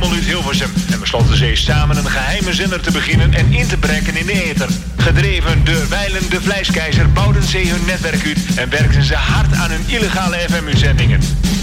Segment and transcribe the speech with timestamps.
[0.00, 0.72] rommel uit Hilversum.
[0.90, 4.44] En besloten ze samen een geheime zender te beginnen en in te breken in de
[4.44, 4.68] ether.
[4.96, 9.70] Gedreven door Weilen de Vlijskeizer bouwden ze hun netwerk uit en werkten ze hard aan
[9.70, 11.20] hun illegale FM-uitzendingen.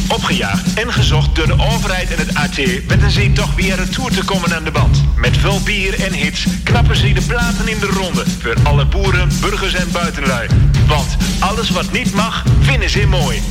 [0.07, 2.55] Opgejaagd en gezocht door de overheid en het AT
[2.87, 5.03] werden ze toch weer retour te komen aan de band.
[5.15, 9.29] Met veel bier en hits knappen ze de platen in de ronde voor alle boeren,
[9.41, 10.47] burgers en buitenlui.
[10.87, 13.41] Want alles wat niet mag, vinden ze mooi.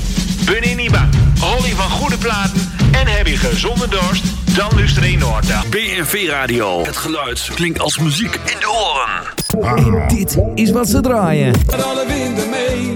[0.76, 1.08] Niet bang?
[1.40, 4.24] Holly van goede platen en heb je gezonde dorst?
[4.56, 6.84] Dan luister je Noord BNV Radio.
[6.84, 9.76] Het geluid klinkt als muziek in de oren.
[9.76, 11.52] En dit is wat ze draaien.
[11.66, 12.92] Met alle winden mee.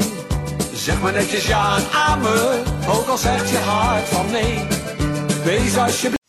[0.74, 2.62] Zeg maar netjes ja en amen.
[2.88, 4.58] Ook al zegt je hart van nee.
[5.44, 6.25] Wees alsjeblieft.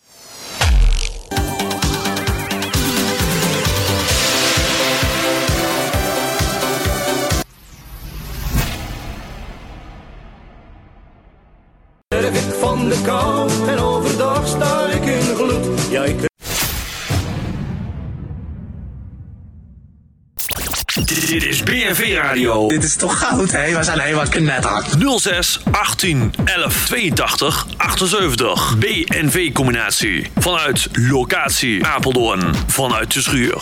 [21.88, 22.68] BNV Radio.
[22.68, 23.78] Dit is toch goud, hè?
[23.78, 24.84] We zijn helemaal knetter.
[25.20, 28.78] 06 18 11 82 78.
[28.78, 30.32] BNV combinatie.
[30.36, 32.56] Vanuit locatie Apeldoorn.
[32.68, 33.62] Vanuit de schuur.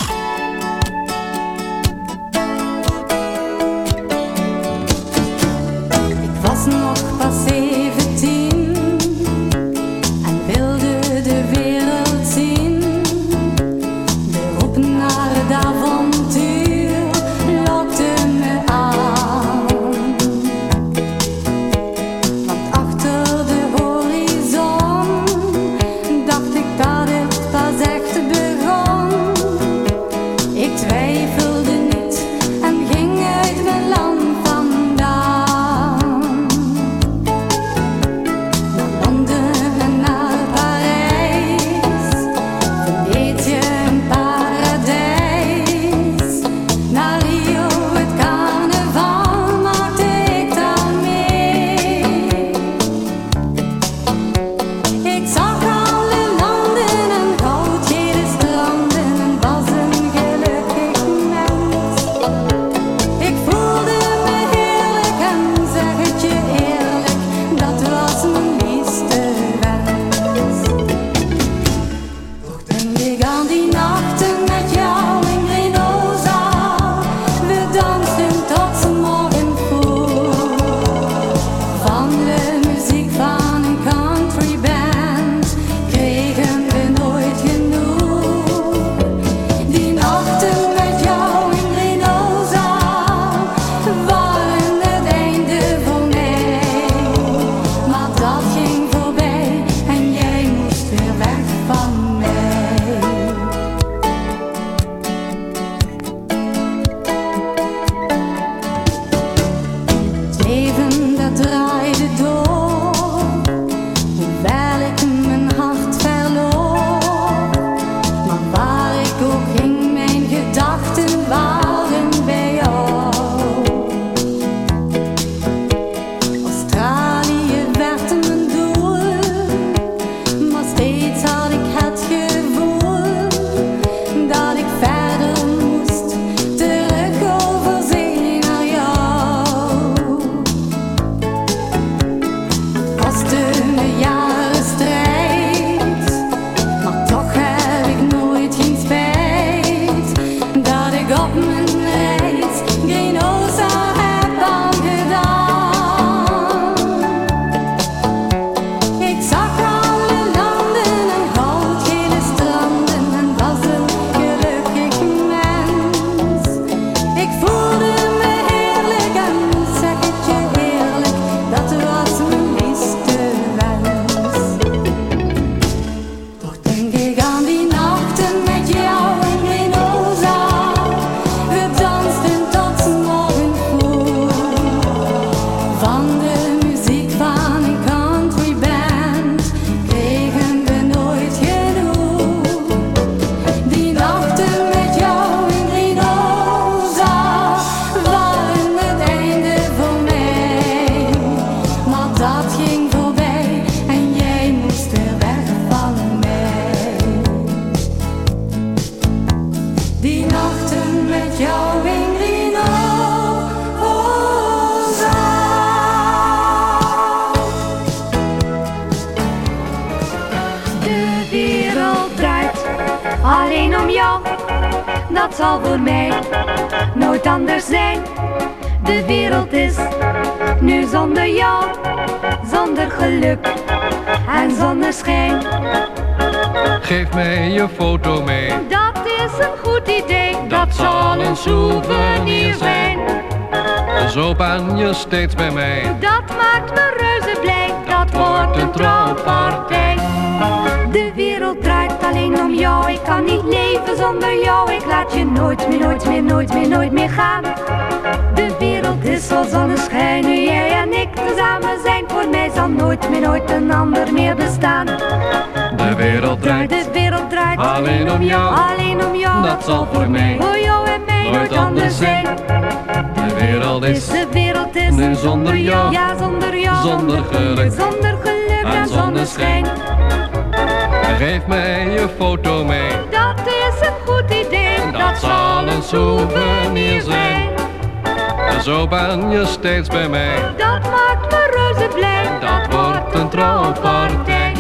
[289.66, 292.26] Dat maakt me reuze blij.
[292.26, 294.54] En dat wordt een trouwpartij.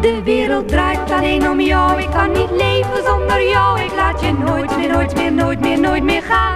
[0.00, 2.00] De wereld draait alleen om jou.
[2.00, 3.80] Ik kan niet leven zonder jou.
[3.80, 6.54] Ik laat je nooit meer, nooit meer, nooit meer, nooit meer gaan.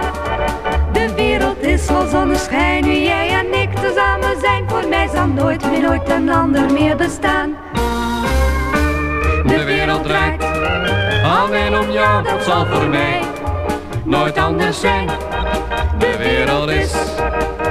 [0.91, 2.83] De wereld is vol zonneschijn.
[2.83, 4.69] Nu jij en ik tezamen zijn.
[4.69, 7.55] Voor mij zal nooit meer, nooit een ander meer bestaan.
[9.45, 10.43] De wereld draait
[11.23, 12.23] alleen om jou.
[12.23, 13.21] Dat zal voor mij
[14.03, 15.09] nooit anders zijn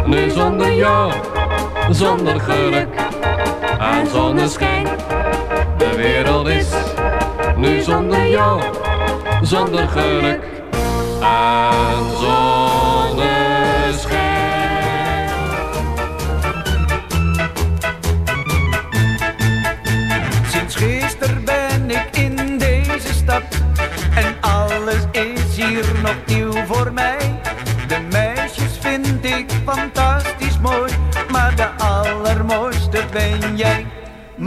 [0.09, 1.13] nu zonder jou,
[1.91, 2.89] zonder geluk
[3.79, 4.87] en zonneschijn.
[5.79, 6.69] De wereld is
[7.57, 8.61] nu zonder jou,
[9.43, 10.43] zonder geluk
[11.21, 12.08] en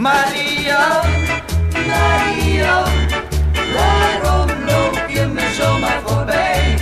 [0.01, 1.03] Maria,
[1.87, 2.83] Maria,
[3.75, 6.77] waarom loop je me zomaar voorbij?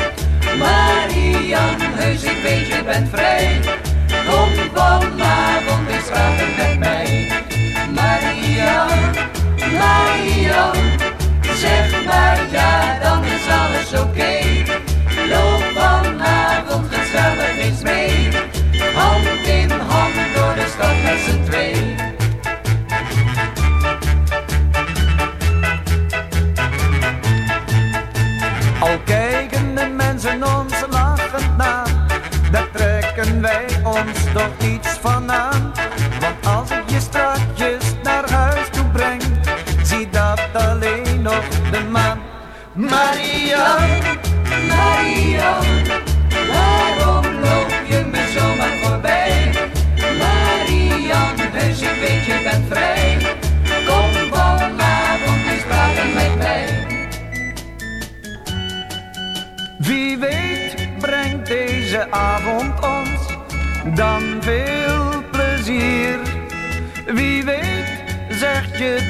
[0.57, 3.59] Maria, heus ik weet je bent vrij,
[4.27, 7.31] kom vanavond eens slapen met mij.
[7.93, 8.87] Maria,
[9.57, 10.71] Maria,
[11.55, 12.88] zeg maar ja.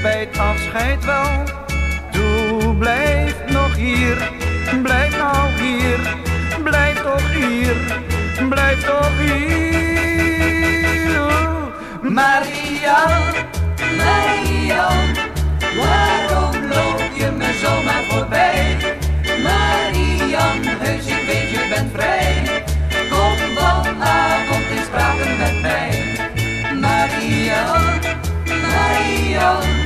[0.01, 1.43] bij het afscheid wel.
[2.11, 4.31] Doe, blijf nog hier,
[4.83, 5.99] blijf nou hier,
[6.63, 7.75] blijf toch hier,
[8.49, 9.59] blijf toch hier.
[12.01, 13.07] Maria,
[13.97, 14.87] Maria,
[15.77, 18.77] waarom loop je me zomaar voorbij?
[19.43, 22.63] Marian, heus ik weet je bent vrij.
[23.09, 26.17] Kom vanavond eens praten met mij.
[26.79, 27.79] Maria,
[28.45, 29.78] Maria.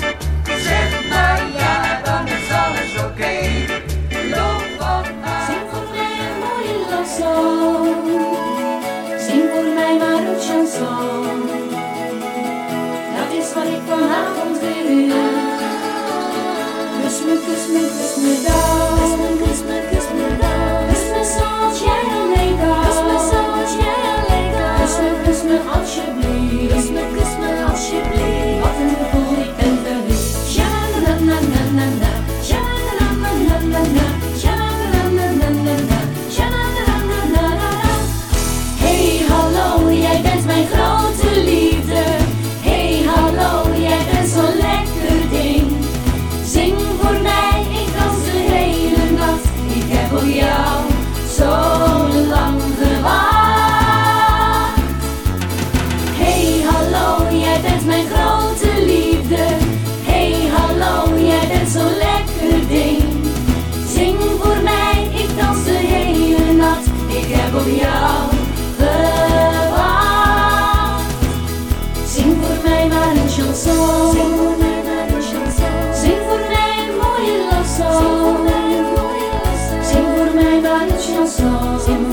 [81.24, 82.13] corazón.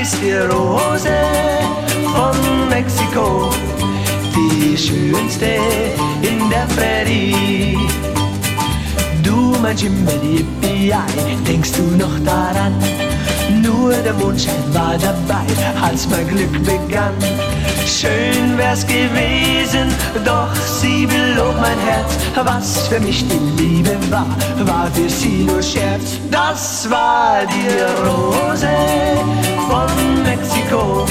[0.00, 1.10] ist die Rose
[2.14, 3.50] von Mexiko,
[4.34, 5.58] die schönste
[6.22, 7.76] in der Prärie.
[9.24, 11.00] Du, mein Chimbelipiai,
[11.46, 12.74] denkst du noch daran?
[13.62, 15.46] Nur der Mondschein war dabei,
[15.82, 17.14] als mein Glück begann.
[17.88, 19.88] Schön wär's gewesen,
[20.22, 22.18] doch sie belobt mein Herz.
[22.44, 24.26] Was für mich die Liebe war,
[24.66, 26.20] war für sie nur Scherz.
[26.30, 28.68] Das war die Rose
[29.68, 31.06] von Mexiko.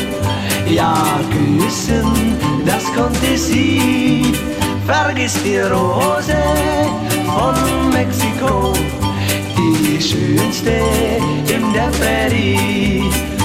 [0.70, 4.34] Ja, küssen, das konnte sie.
[4.86, 6.38] Vergiss die Rose
[7.26, 8.72] von Mexiko,
[9.58, 10.80] die schönste
[11.52, 13.37] in der Prärie.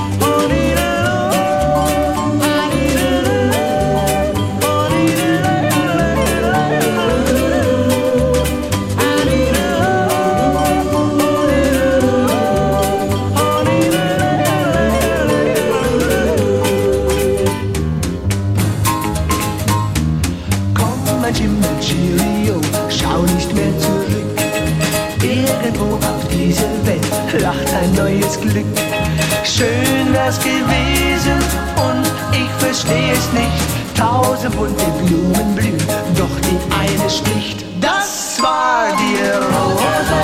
[29.62, 31.38] schön wär's gewesen
[31.87, 33.62] und ich versteh es nicht.
[33.95, 35.78] Tausend bunte Blumen blühen,
[36.16, 37.64] doch die eine sticht.
[37.81, 39.19] Das war die
[39.54, 40.21] Rose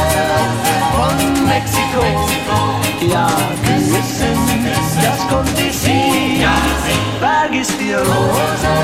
[0.97, 1.16] von
[1.47, 2.04] Mexiko.
[3.12, 3.28] Ja,
[3.64, 4.38] küssen,
[5.02, 6.42] das konnte sie.
[6.42, 6.57] Ja,
[7.21, 8.75] vergiss die Rose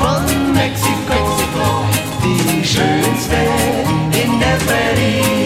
[0.00, 1.20] von Mexiko,
[2.22, 3.40] die schönste
[4.22, 5.37] in der Ferie.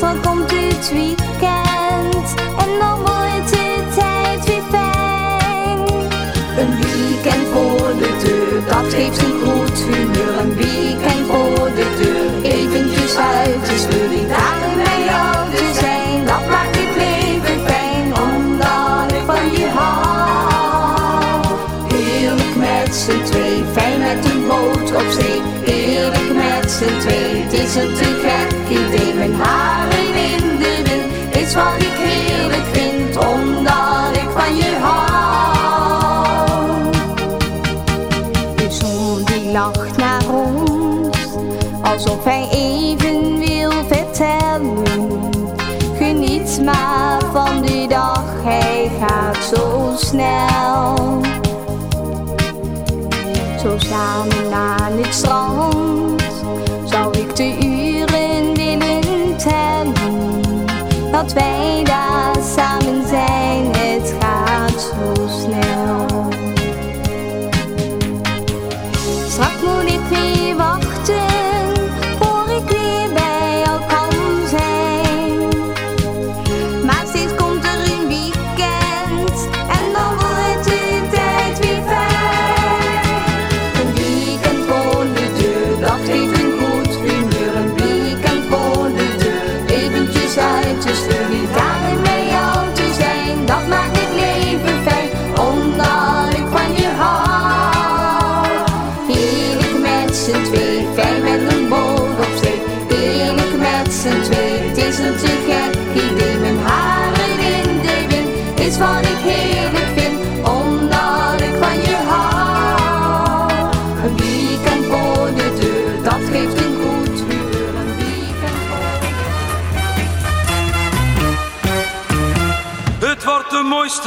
[0.00, 5.78] dan komt het weekend en dan wordt de tijd weer fijn.
[6.58, 10.38] Een weekend voor de deur, dat heeft een goed humeur.
[10.38, 14.28] Een weekend voor de deur, eventjes uit de scheuring.
[14.28, 21.44] daar bij jou te zijn, dat maakt het leven fijn, omdat ik van je hou.
[21.94, 25.40] Heerlijk met z'n twee, fijn met een boot op zee.
[25.64, 28.15] Heerlijk met z'n twee, het is een
[61.36, 61.75] Dat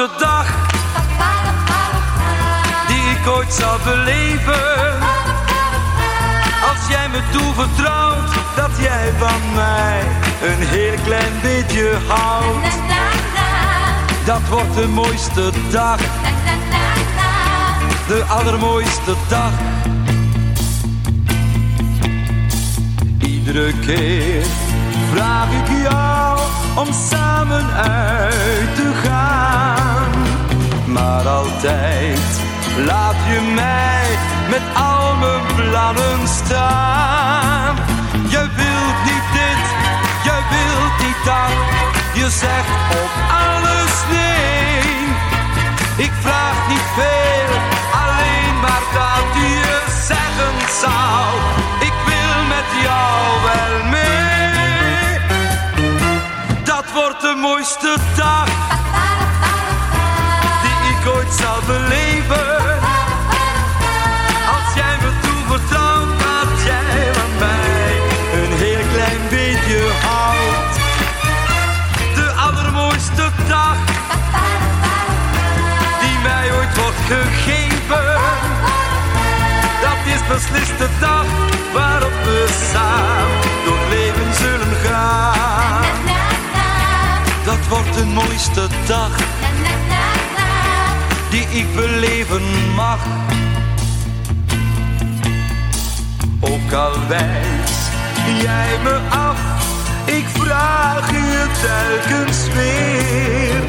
[0.07, 0.45] dag
[2.87, 4.99] die ik ooit zal beleven.
[6.69, 10.01] Als jij me toevertrouwt dat jij van mij
[10.41, 12.75] een heel klein beetje houdt.
[14.25, 15.99] Dat wordt de mooiste dag,
[18.07, 19.51] de allermooiste dag.
[23.19, 24.45] Iedere keer
[25.13, 26.28] vraag ik jou
[26.79, 30.11] om samen uit te gaan.
[30.85, 32.19] Maar altijd
[32.85, 34.07] laat je mij
[34.49, 37.75] met al mijn plannen staan.
[38.27, 39.63] Je wilt niet dit,
[40.27, 41.57] je wilt niet dat.
[42.13, 43.11] Je zegt op
[43.45, 45.07] alles nee.
[46.05, 47.51] Ik vraag niet veel,
[48.03, 51.25] alleen maar dat je zeggen zou.
[51.79, 54.08] Ik wil met jou wel mee.
[56.99, 58.45] Wordt de mooiste dag
[60.61, 62.57] die ik ooit zal beleven.
[64.55, 67.91] Als jij me toevertrouwt dat jij van mij
[68.33, 70.75] een heel klein beetje houdt.
[72.15, 73.77] De allermooiste dag
[76.01, 78.19] die mij ooit wordt gegeven.
[79.81, 81.25] Dat is beslist de dag
[81.73, 83.58] waarop we samen
[87.99, 89.11] de mooiste dag
[91.29, 92.41] die ik beleven
[92.75, 92.99] mag.
[96.39, 97.79] Ook al wijs
[98.41, 99.39] jij me af,
[100.05, 103.61] ik vraag je telkens weer.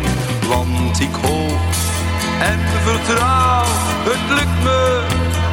[0.49, 1.61] Want ik hoop
[2.41, 3.65] en vertrouw,
[4.05, 5.03] het lukt me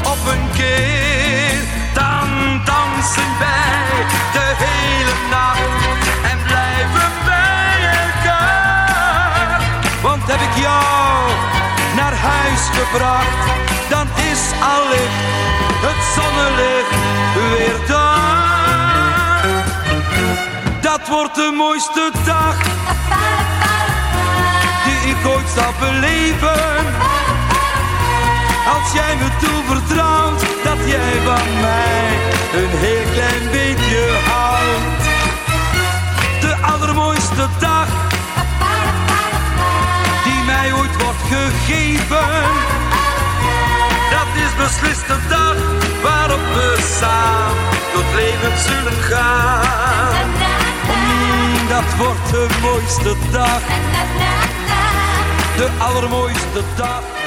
[0.04, 1.60] op een keer.
[1.94, 8.67] Dan dansen wij de hele nacht en blijven bij elkaar.
[10.62, 11.30] Jou
[11.96, 13.38] naar huis gebracht,
[13.90, 14.42] dan is
[14.76, 15.26] allicht
[15.86, 16.96] het zonnelicht
[17.34, 19.46] weer daar.
[20.82, 22.56] Dat wordt de mooiste dag
[24.86, 26.86] die ik ooit zal beleven.
[28.74, 32.08] Als jij me toevertrouwt dat jij van mij
[32.54, 35.04] een heel klein beetje houdt.
[36.42, 37.88] De allermooiste dag
[40.58, 42.28] mij ooit wordt gegeven.
[44.16, 45.56] Dat is beslist de dag
[46.02, 47.56] waarop we samen
[47.94, 50.28] door het leven zullen gaan.
[51.70, 53.62] Dat wordt de mooiste dag,
[55.58, 57.27] de allermooiste dag.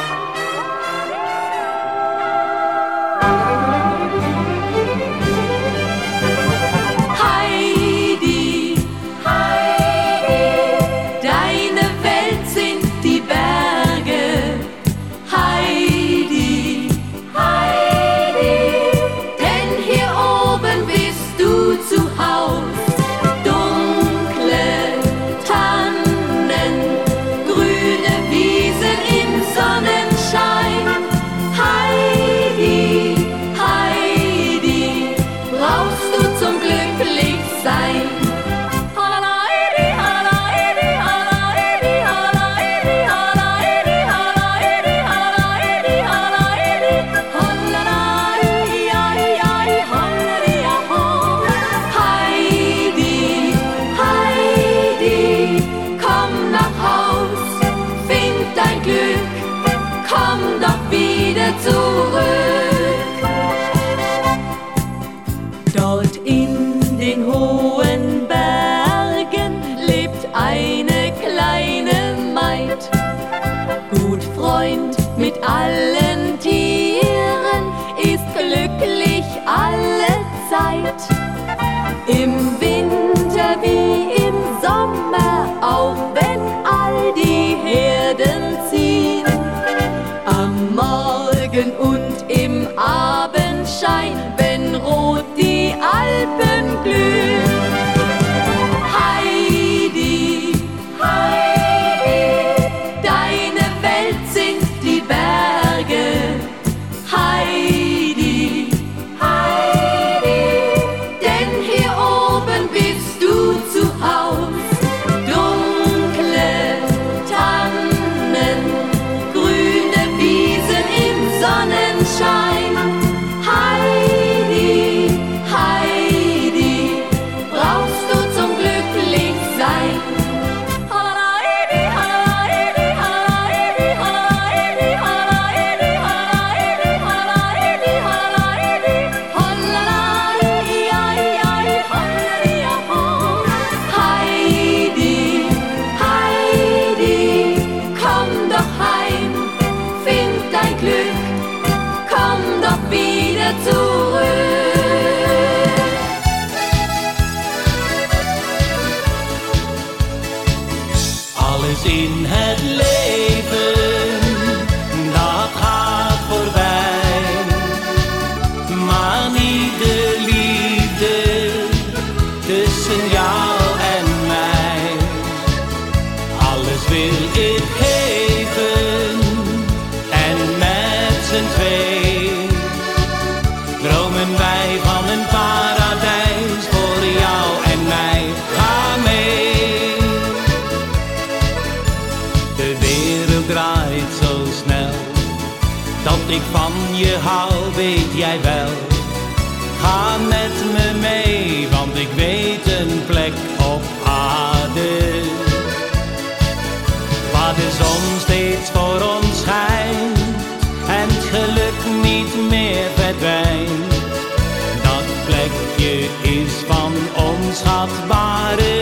[217.81, 218.80] laat waar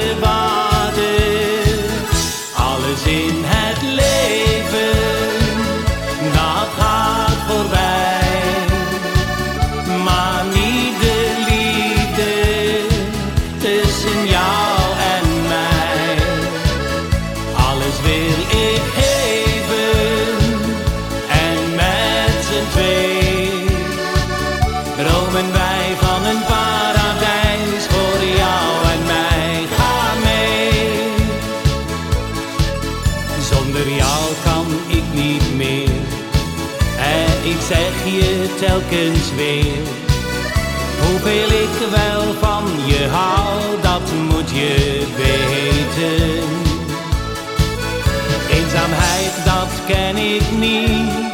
[49.88, 51.26] ken ik niet.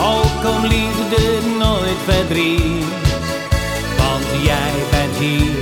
[0.00, 2.84] Ook om liefde nooit verdriet,
[3.98, 5.53] want jij bent hier.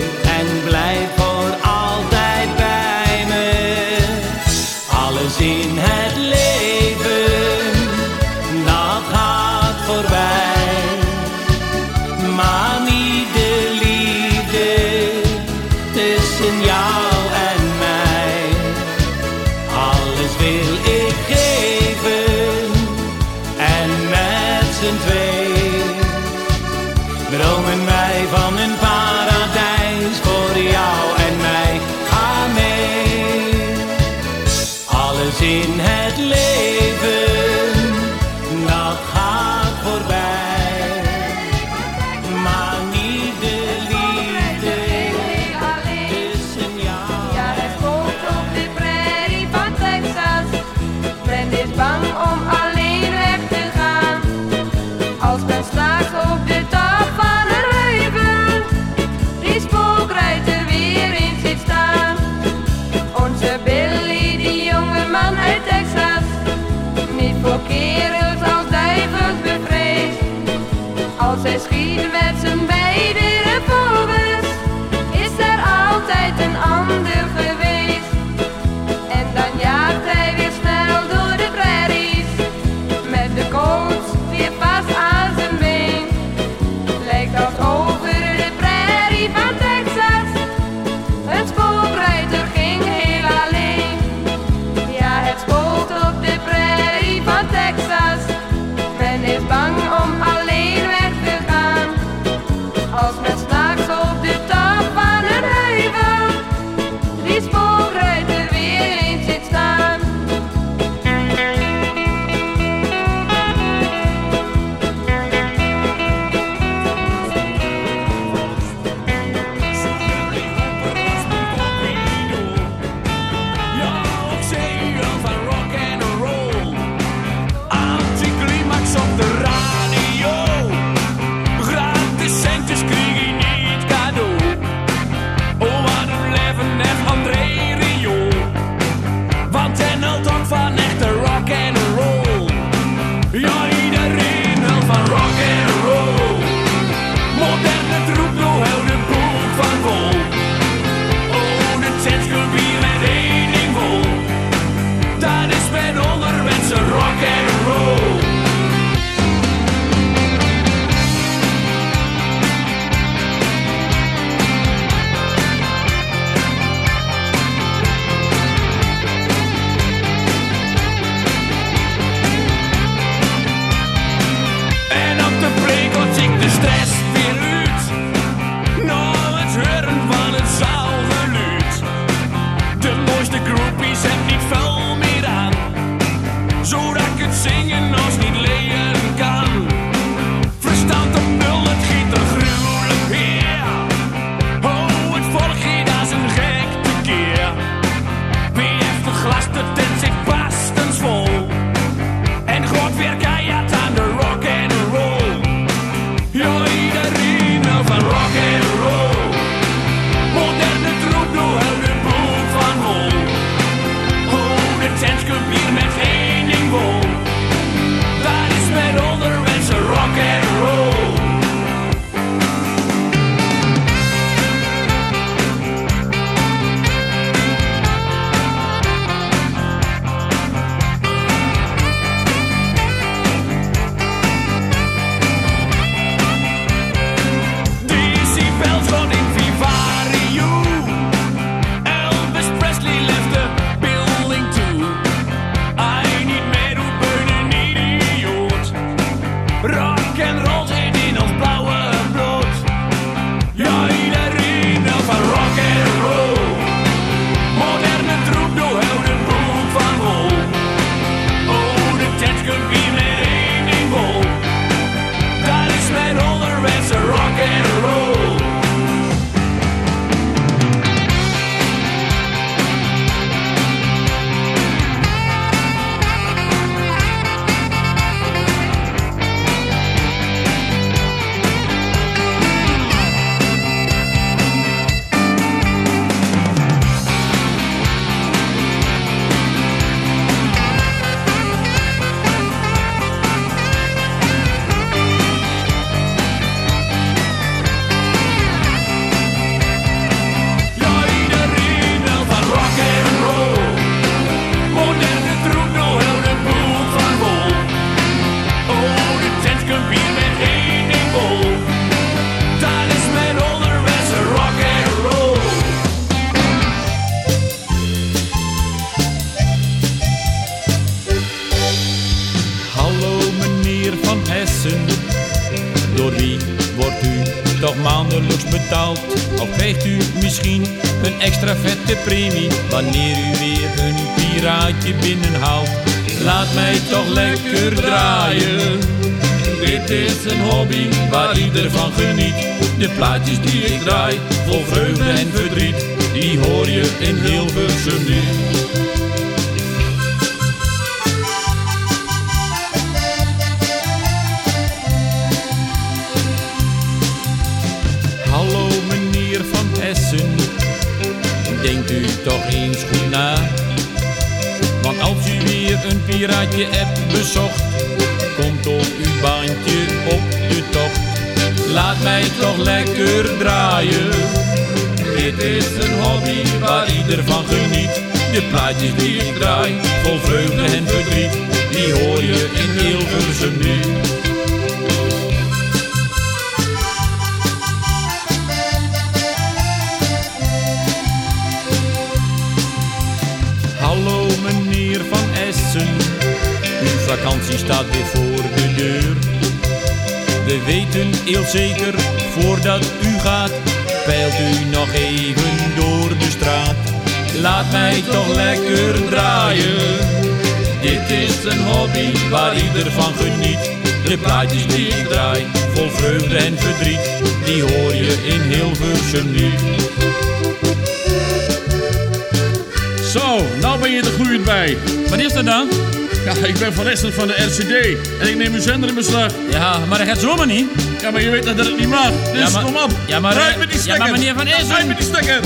[432.32, 433.92] Dus ja, maar, kom op, ja, maar, ruik die stekker.
[433.92, 434.96] Ja, maar meneer Van Essen.
[434.96, 435.40] Die stekker.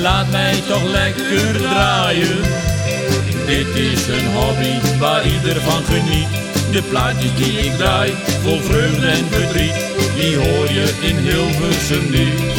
[0.00, 2.40] Laat mij toch lekker draaien.
[3.46, 6.28] Dit is een hobby waar ieder van geniet.
[6.70, 9.74] De plaatjes die ik draai, vol vreugde en verdriet.
[10.14, 12.52] Die hoor je in Hilversum niet.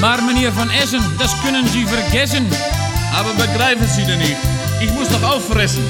[0.00, 2.48] Maar meneer Van Essen, dat kunnen ze vergessen.
[3.12, 4.36] Ah, maar begrijpen ze er niet.
[4.80, 5.82] Ik moest toch afressen.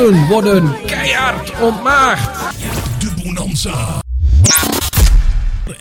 [0.00, 2.58] boeren worden keihard ontmaagd.
[2.98, 4.00] De Bonanza.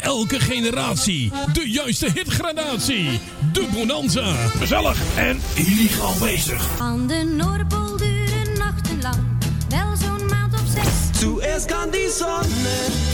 [0.01, 3.19] Elke generatie de juiste hitgradatie.
[3.51, 4.33] De Bonanza.
[4.57, 6.79] Gezellig en illegaal bezig.
[6.79, 9.23] Aan de Noordpool duren nachtenlang.
[9.69, 11.19] Wel zo'n maand op zes.
[11.19, 13.08] Toe is kan die zonne.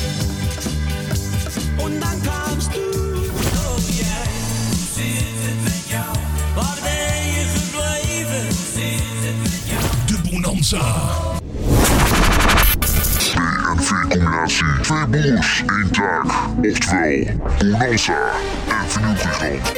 [10.75, 11.15] Salsa.
[13.35, 14.65] P&V-combinatie.
[14.81, 16.55] Twee broers, één taak.
[16.61, 18.13] Oftewel, Bonanza
[18.67, 19.74] en Vernieuw Griekenland.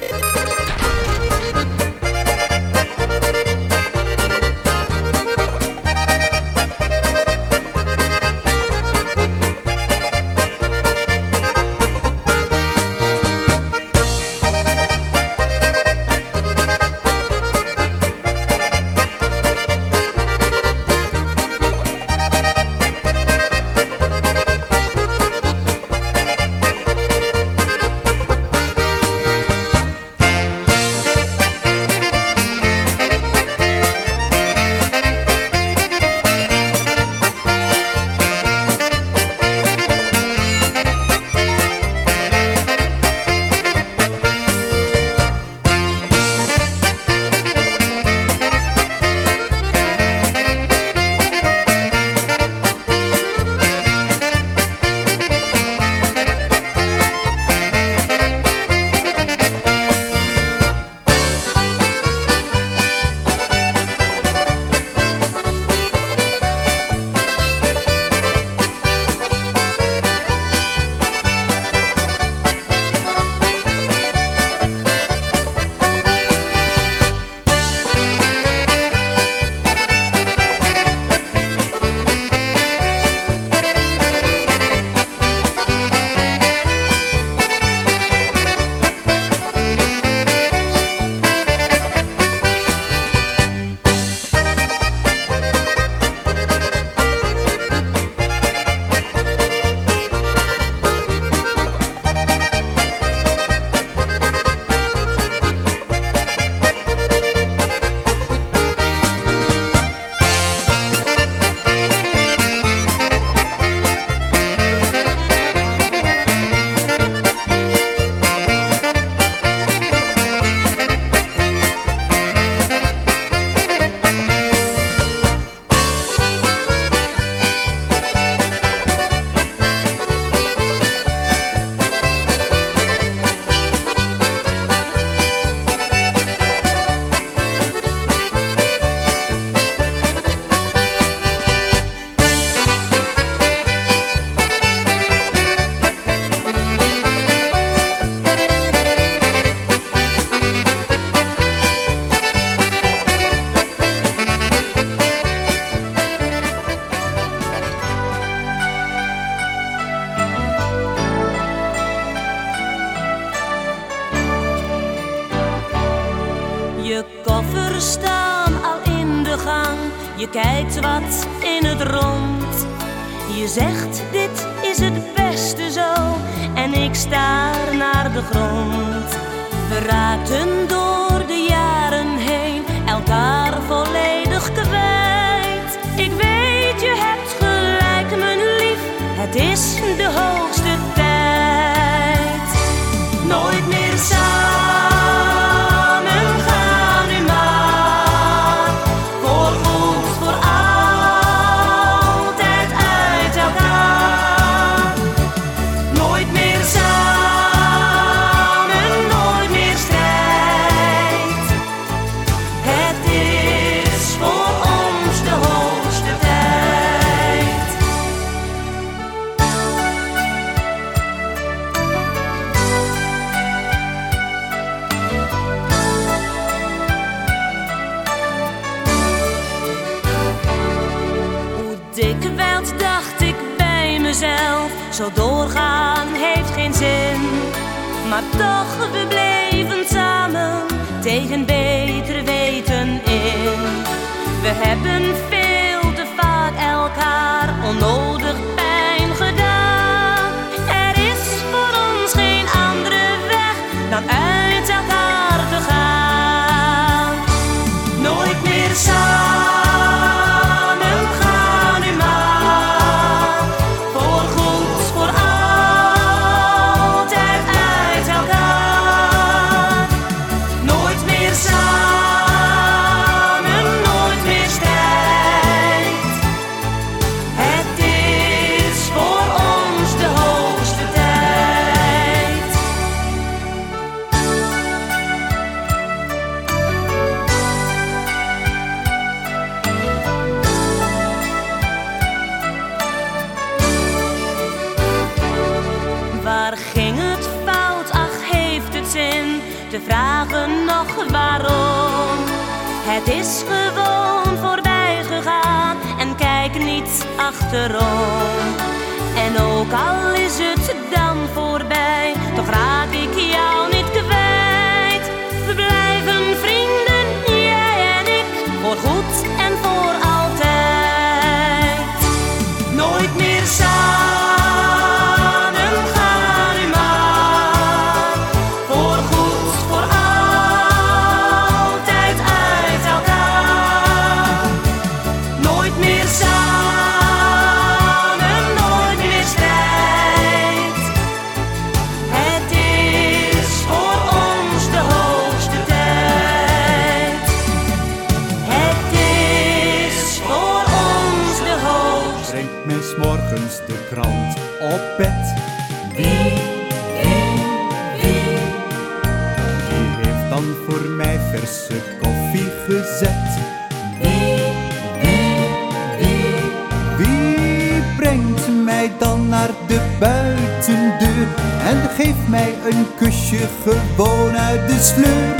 [372.28, 375.36] Mij een kusje gewoon uit de sleur?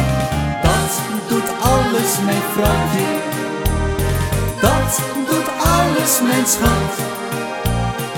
[0.62, 3.08] Dat doet alles mijn vrouwtje.
[4.62, 6.94] Dat doet alles mijn schat.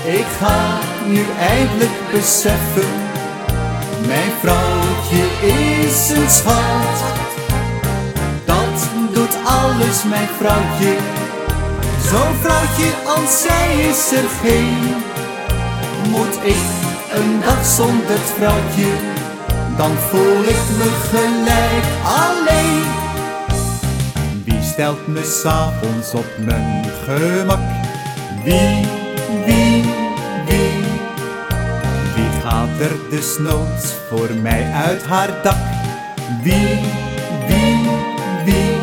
[0.04, 2.92] Ik ga nu eindelijk beseffen,
[4.06, 6.98] mijn vrouwtje is een schat.
[8.44, 10.96] Dat doet alles mijn vrouwtje.
[12.10, 14.94] Zo'n vrouwtje als zij is er geen.
[16.10, 16.79] Moet ik
[17.12, 18.92] een dag zonder vrouwtje,
[19.76, 22.82] dan voel ik me gelijk alleen.
[24.44, 27.60] Wie stelt me s'avonds op mijn gemak?
[28.44, 28.86] Wie,
[29.46, 29.84] wie,
[30.46, 30.84] wie?
[32.14, 35.56] Wie gaat er desnoods voor mij uit haar dak?
[36.42, 36.78] Wie,
[37.46, 37.88] wie,
[38.44, 38.76] wie?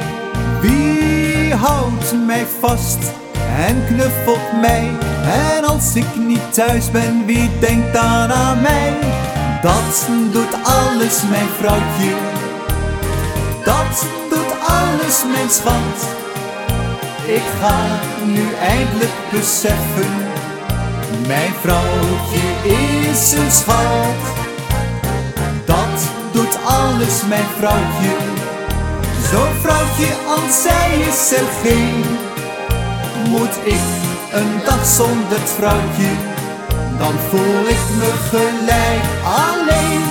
[0.62, 3.12] Wie houdt mij vast
[3.58, 4.91] en knuffelt mij?
[5.55, 8.93] En als ik niet thuis ben, wie denkt dan aan mij?
[9.62, 12.14] Dat doet alles mijn vrouwtje.
[13.64, 16.16] Dat doet alles mijn schat.
[17.26, 17.76] Ik ga
[18.26, 20.14] nu eindelijk beseffen,
[21.28, 24.22] mijn vrouwtje is een schat.
[25.66, 28.16] Dat doet alles mijn vrouwtje.
[29.32, 32.16] Zo'n vrouwtje als zij is er geen.
[33.38, 33.82] Moet ik
[34.32, 36.12] een dag zonder vrouwtje,
[36.98, 40.04] dan voel ik me gelijk alleen.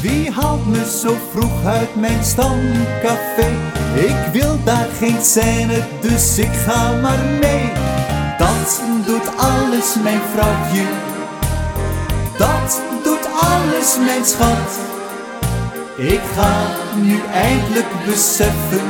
[0.00, 3.48] Wie haalt me zo vroeg uit mijn stamcafé?
[3.94, 7.72] Ik wil daar geen scène, dus ik ga maar mee.
[8.38, 10.84] Dat doet alles mijn vrouwtje.
[12.38, 14.70] Dat doet alles mijn schat.
[15.96, 16.66] Ik ga
[17.02, 18.86] nu eindelijk beseffen,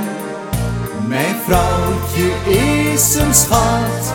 [1.09, 4.15] mijn vrouwtje is een schat.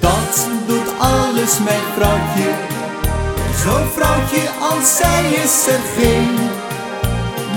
[0.00, 2.50] Dat doet alles mijn vrouwtje.
[3.62, 6.28] Zo'n vrouwtje als zij is er geen.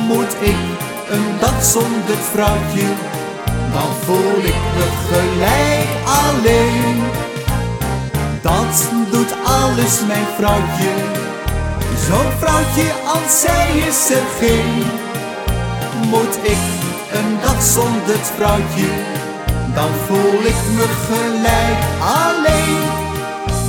[0.07, 0.55] Moet ik
[1.09, 2.87] een dag zonder vrouwtje,
[3.73, 5.89] dan voel ik me gelijk
[6.25, 7.03] alleen.
[8.41, 10.91] Dat doet alles mijn vrouwtje.
[12.07, 14.83] Zo'n vrouwtje als zij is er geen.
[16.09, 18.89] Moet ik een dag zonder het vrouwtje,
[19.73, 22.99] dan voel ik me gelijk alleen.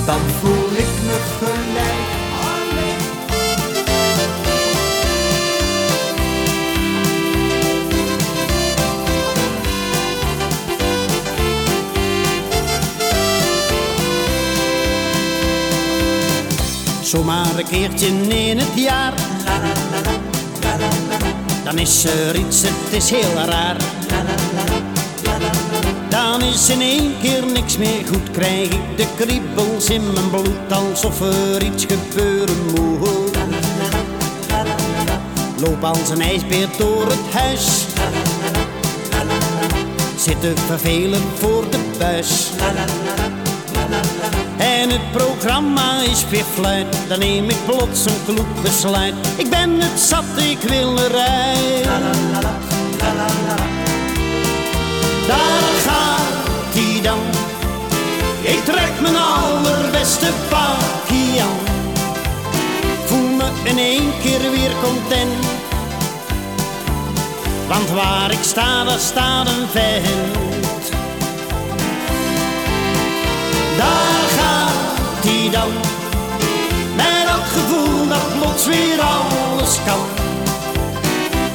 [0.06, 2.08] Dan voel ik me gelijk
[2.48, 3.00] alleen.
[17.02, 19.12] Zomaar een keertje in het jaar.
[21.72, 23.76] Dan is er iets, het is heel raar.
[26.08, 28.30] Dan is in één keer niks meer goed.
[28.30, 33.36] Krijg ik de kriebels in mijn bloed alsof er iets gebeuren moet.
[35.60, 37.84] Loop als een ijsbeer door het huis.
[40.16, 42.50] Zit te vervelen voor de buis.
[44.62, 49.14] En het programma is weer fluit, dan neem ik plots een kloek besluit.
[49.36, 51.84] Ik ben het zat, ik wil eruit.
[55.26, 57.18] Daar gaat hij dan.
[58.42, 61.58] Ik trek mijn allerbeste pakje aan.
[63.04, 65.46] Voel me in één keer weer content.
[67.68, 70.71] Want waar ik sta, daar staat een vent.
[73.82, 75.72] Daar gaat hij dan.
[78.12, 80.00] Met plots weer alles kan.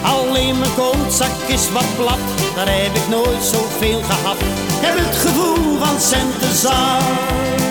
[0.04, 2.18] Alleen mijn kootzak is wat plat,
[2.56, 4.38] daar heb ik nooit zoveel gehad.
[4.80, 7.67] Ik heb het gevoel van centenzat.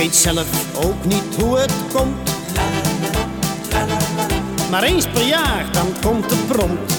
[0.00, 0.46] Weet zelf
[0.84, 2.30] ook niet hoe het komt.
[4.70, 6.92] Maar eens per jaar dan komt het prompt.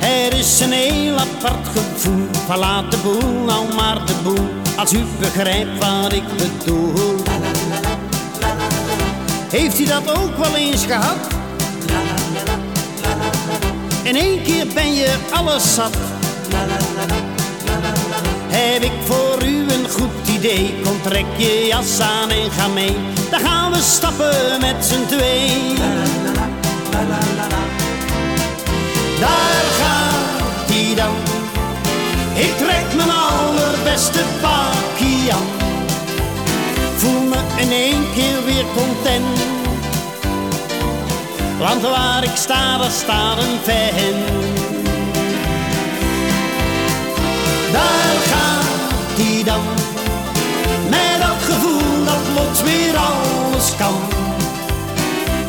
[0.00, 2.26] Er is een heel apart gevoel.
[2.46, 4.48] Verlaat de boel, nou maar de boel.
[4.76, 7.22] Als u begrijpt wat ik bedoel.
[9.50, 11.26] Heeft u dat ook wel eens gehad?
[14.02, 15.96] In één keer ben je alles zat.
[18.54, 20.74] Heb ik voor u een goed idee?
[20.84, 22.96] Kom trek je jas aan en ga mee.
[23.30, 25.74] Dan gaan we stappen met z'n twee.
[29.20, 31.14] Daar gaat hij dan.
[32.34, 35.46] Ik trek mijn allerbeste pakje aan.
[36.96, 39.38] Voel me in één keer weer content.
[41.58, 44.31] Want waar ik sta, daar staat een fan.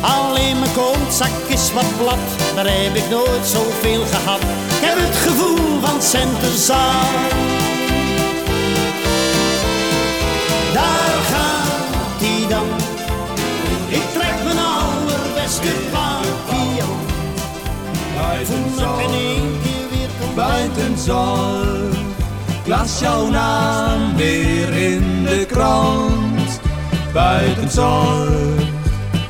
[0.04, 2.18] Alleen mijn kootzak is wat plat,
[2.54, 4.40] daar heb ik nooit zoveel gehad.
[4.40, 7.32] Ik heb het gevoel van centenzat.
[10.72, 12.66] Daar gaat hij dan.
[13.88, 18.44] Ik trek mijn allerbeste pakje aan.
[18.44, 20.34] Voel me in één keer weer content.
[20.34, 21.94] buiten zorg.
[22.64, 26.60] Ik las jouw naam weer in de krant.
[27.12, 28.63] Buiten zorg,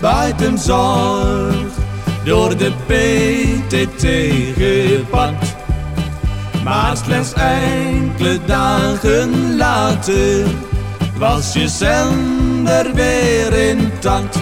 [0.05, 1.73] buiten zorg.
[2.25, 4.07] Door de PTT
[4.57, 5.55] gepakt.
[6.65, 10.47] Maar slechts enkele dagen later
[11.19, 14.39] was je zender weer intact.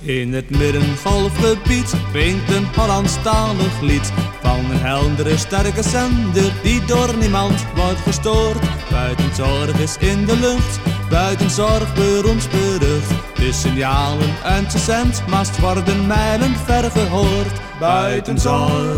[0.00, 4.12] In het middengolfgebied klinkt een Hollandstalig lied
[4.42, 8.58] Van een heldere sterke zender die door niemand wordt gestoord
[8.90, 14.82] Buiten zorg is in de lucht, buiten zorg beroemdsberucht De signalen uit zijn
[15.14, 18.96] zendmast worden mijlen ver gehoord Buiten zorg,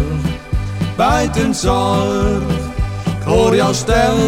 [0.97, 2.43] buiten zorg
[3.05, 4.25] Ik hoor jouw stem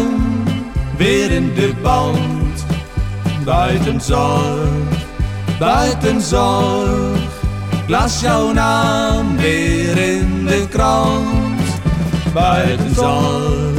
[0.97, 2.65] weer in de band
[3.45, 4.97] Buiten zorg
[5.59, 7.19] buiten zorg.
[7.71, 11.61] Ik las jouw naam weer in de krant.
[12.33, 13.73] Buiten zorg,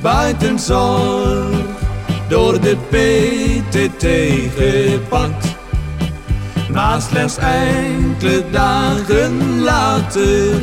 [0.00, 1.60] buiten zorg.
[2.28, 4.04] Door de PTT
[4.56, 5.51] gepakt.
[6.72, 10.62] Maar slechts enkele dagen later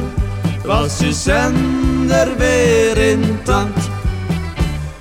[0.66, 3.90] was je zender weer intact.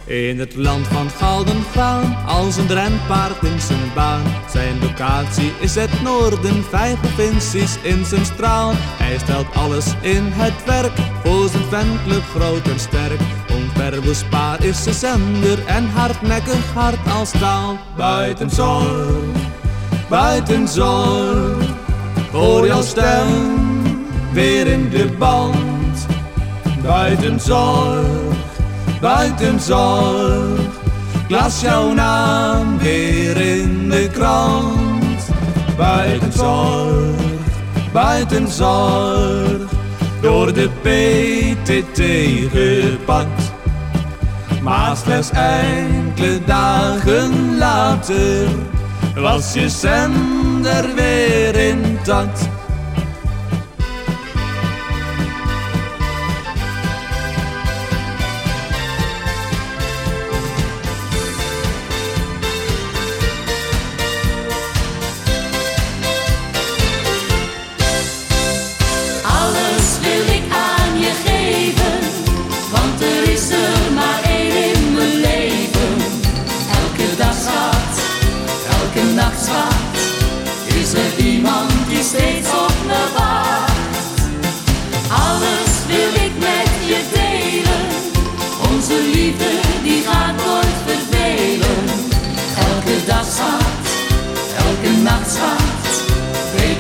[0.09, 4.23] In het land van gouden graan, als een renpaard in zijn baan.
[4.51, 8.73] Zijn locatie is het noorden, vijf provincies in zijn straal.
[8.77, 13.21] Hij stelt alles in het werk, voor zijn fanclub groot en sterk.
[13.53, 17.79] Onverwoestbaar is zijn zender en hardnekkig hard als staal.
[17.97, 19.38] Buiten zorg,
[20.09, 21.67] buiten zorg,
[22.33, 23.27] hoor jouw stem
[24.33, 26.07] weer in de band.
[26.83, 28.29] Buiten zorg
[29.01, 30.61] buiten zorg.
[31.29, 35.29] Las jouw naam weer in de krant.
[35.77, 37.17] Buiten zorg,
[37.93, 39.77] buiten zorg.
[40.21, 42.01] Door de PTT
[42.53, 43.53] gepakt.
[44.63, 48.49] Maar slechts enkele dagen later
[49.21, 52.58] was je zender weer intact.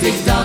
[0.09, 0.38] Weet ik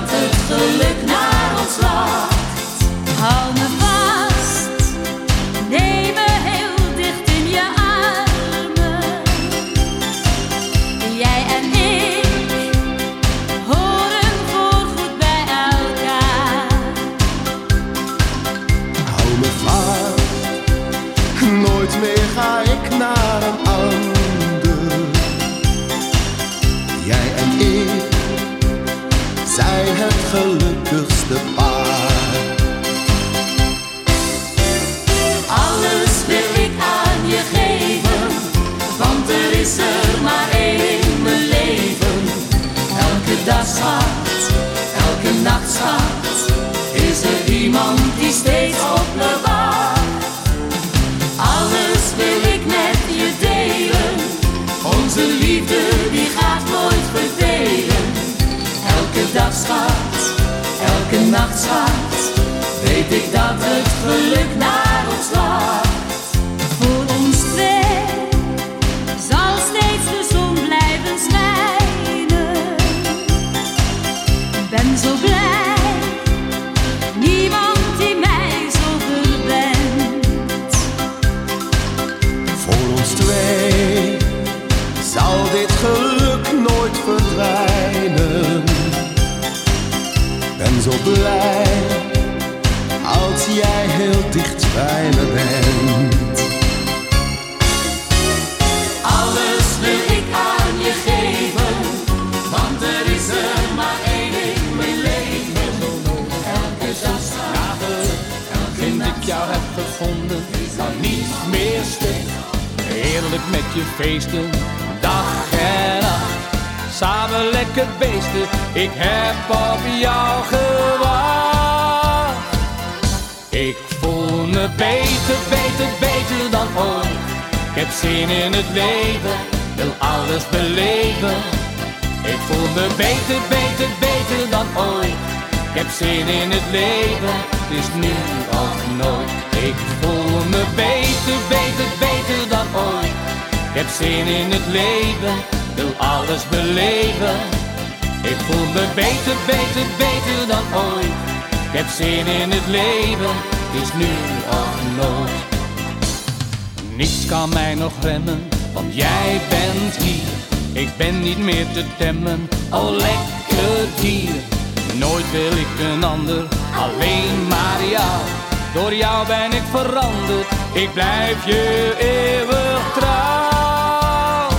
[170.94, 174.50] blijf je eeuwig trouw.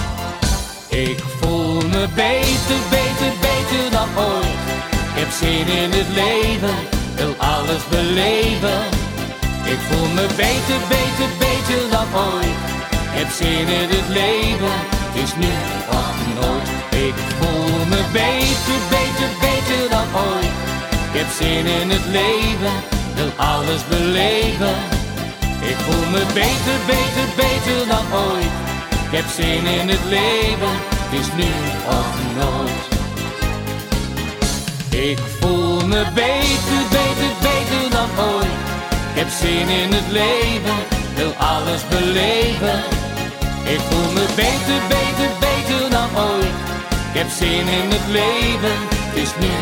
[0.88, 4.62] Ik voel me beter, beter, beter dan ooit.
[4.90, 6.74] Ik heb zin in het leven,
[7.14, 8.80] wil alles beleven.
[9.64, 12.58] Ik voel me beter, beter, beter dan ooit.
[12.90, 14.74] Ik heb zin in het leven,
[15.04, 15.52] het is nu
[16.00, 16.68] of nooit.
[17.08, 20.54] Ik voel me beter, beter, beter dan ooit.
[21.08, 22.74] Ik heb zin in het leven,
[23.14, 25.03] wil alles beleven.
[25.70, 28.54] Ik voel me beter, beter, beter dan ooit.
[29.06, 30.74] Ik heb zin in het leven,
[31.20, 31.50] is nu
[31.98, 32.82] of nooit.
[35.08, 38.56] Ik voel me beter, beter, beter dan ooit.
[39.10, 40.78] Ik heb zin in het leven,
[41.14, 42.78] wil alles beleven.
[43.74, 46.56] Ik voel me beter, beter, beter dan ooit.
[47.10, 48.76] Ik heb zin in het leven,
[49.22, 49.52] is nu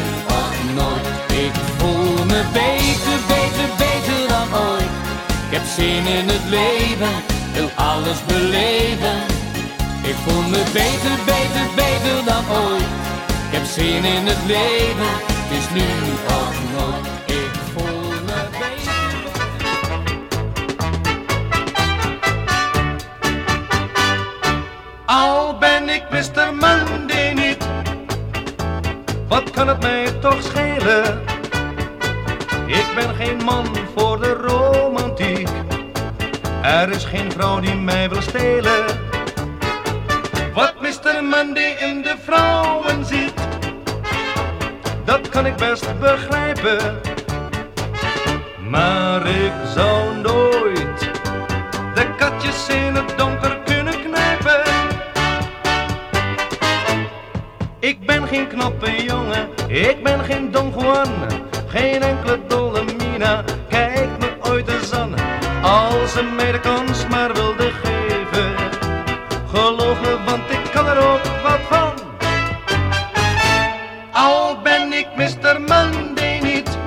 [0.40, 1.06] of nooit.
[1.44, 3.41] Ik voel me beter, beter,
[5.62, 7.14] heb zin in het leven,
[7.52, 9.18] wil alles beleven.
[10.02, 12.90] Ik voel me beter, beter, beter dan ooit.
[13.46, 15.12] Ik heb zin in het leven,
[15.58, 15.88] is nu
[16.26, 17.06] of nooit.
[17.26, 18.92] Ik voel me beter.
[25.06, 26.54] Al ben ik Mr.
[26.54, 27.64] Monday niet,
[29.28, 31.20] wat kan het mij toch schelen?
[32.66, 34.71] Ik ben geen man voor de romantiek,
[36.62, 38.84] er is geen vrouw die mij wil stelen.
[40.54, 41.24] Wat Mr.
[41.24, 43.34] Monday in de vrouwen ziet,
[45.04, 47.00] dat kan ik best begrijpen.
[48.68, 51.10] Maar ik zou nooit
[51.94, 54.62] de katjes in het donker kunnen knijpen.
[57.78, 61.08] Ik ben geen knappe jongen, ik ben geen Don Juan,
[61.66, 63.44] geen enkele dolle mina.
[63.68, 65.01] Kijk me ooit eens aan,
[65.72, 68.54] als ze mij de kans maar wilde geven.
[69.48, 71.92] Geloof me, want ik kan er ook wat van.
[74.12, 75.60] Al ben ik Mr.
[75.60, 76.78] Monday niet,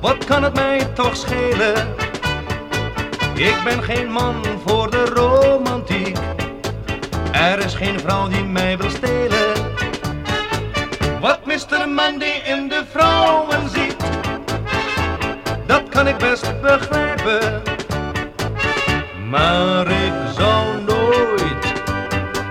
[0.00, 1.94] wat kan het mij toch schelen?
[3.34, 4.34] Ik ben geen man
[4.66, 6.16] voor de romantiek.
[7.32, 9.52] Er is geen vrouw die mij wil stelen.
[11.20, 11.88] Wat Mr.
[11.88, 13.96] Monday in de vrouwen ziet,
[15.66, 17.11] dat kan ik best begrijpen.
[19.30, 21.62] Maar ik zou nooit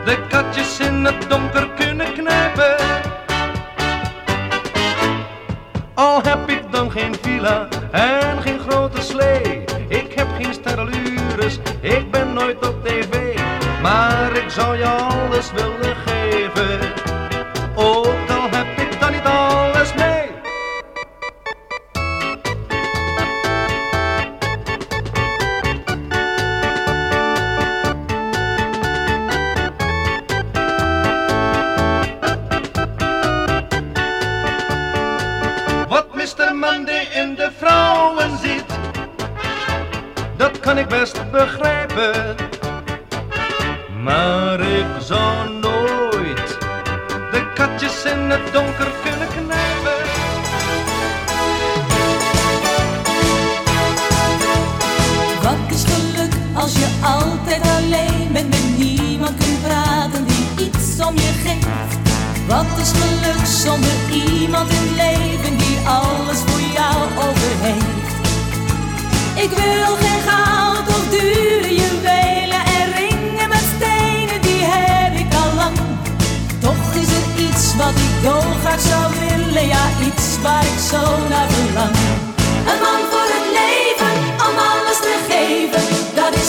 [0.06, 2.76] de katjes in het donker kunnen knijpen.
[5.94, 9.64] Al heb ik dan geen villa en geen grote slee.
[9.88, 13.40] Ik heb geen sterrenlures, ik ben nooit op tv.
[13.82, 15.96] Maar ik zou je alles willen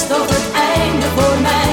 [0.03, 1.73] is toch het einde voor mij.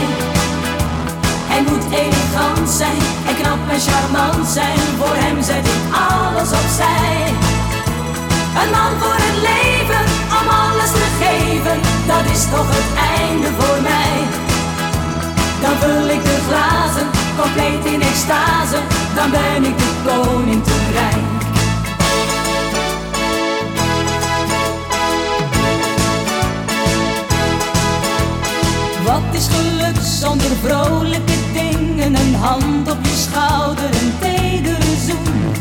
[1.52, 7.18] Hij moet elegant zijn en knap en charmant zijn, voor hem zet ik alles opzij.
[8.60, 10.04] Een man voor het leven,
[10.40, 11.78] om alles te geven,
[12.12, 14.16] dat is toch het einde voor mij.
[15.64, 17.08] Dan vul ik de glazen,
[17.40, 18.80] compleet in extase,
[19.16, 21.29] dan ben ik de koning te rijk.
[29.20, 35.54] Wat is geluk zonder vrolijke dingen, een hand op je schouder, een tedere zoen?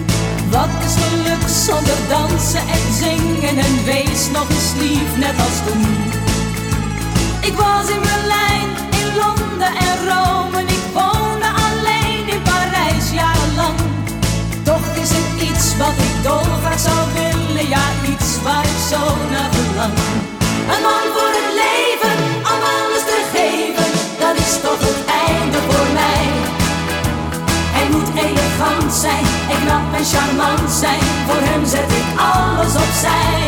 [0.51, 5.87] Wat is geluk zonder dansen en zingen en wees nog eens lief net als toen?
[7.41, 8.69] Ik was in Berlijn,
[9.01, 13.79] in Londen en Rome, ik woonde alleen in Parijs jarenlang.
[14.63, 19.51] Toch is er iets wat ik dolgraag zou willen, ja iets waar ik zo naar
[19.51, 19.97] verlang.
[20.73, 22.18] Een man voor het leven,
[24.49, 26.25] is toch het einde voor mij.
[27.77, 33.41] Hij moet elegant zijn en knap en charmant zijn, voor hem zet ik alles opzij.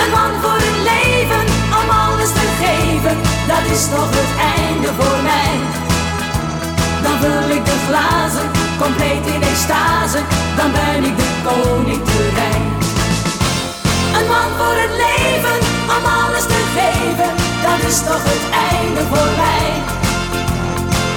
[0.00, 1.44] Een man voor het leven,
[1.78, 3.16] om alles te geven,
[3.52, 5.54] dat is toch het einde voor mij.
[7.04, 8.46] Dan vul ik de glazen,
[8.82, 10.20] compleet in extase,
[10.58, 12.68] dan ben ik de koning te rijk.
[14.16, 15.58] Een man voor het leven,
[15.94, 17.43] om alles te geven,
[17.74, 19.68] dat is toch het einde voor mij.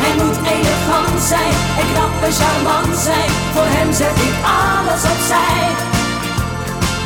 [0.04, 5.62] Hij moet elegant zijn en knap en charmant zijn, voor hem zet ik alles opzij.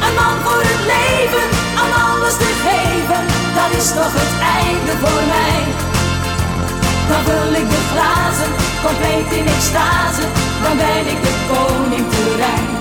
[0.06, 1.48] Een man voor het leven,
[1.84, 3.24] om alles te geven,
[3.58, 5.60] dat is toch het einde voor mij.
[7.10, 8.52] Dan vul ik de glazen,
[8.86, 10.26] compleet in extase,
[10.64, 12.81] dan ben ik de koning te rijk.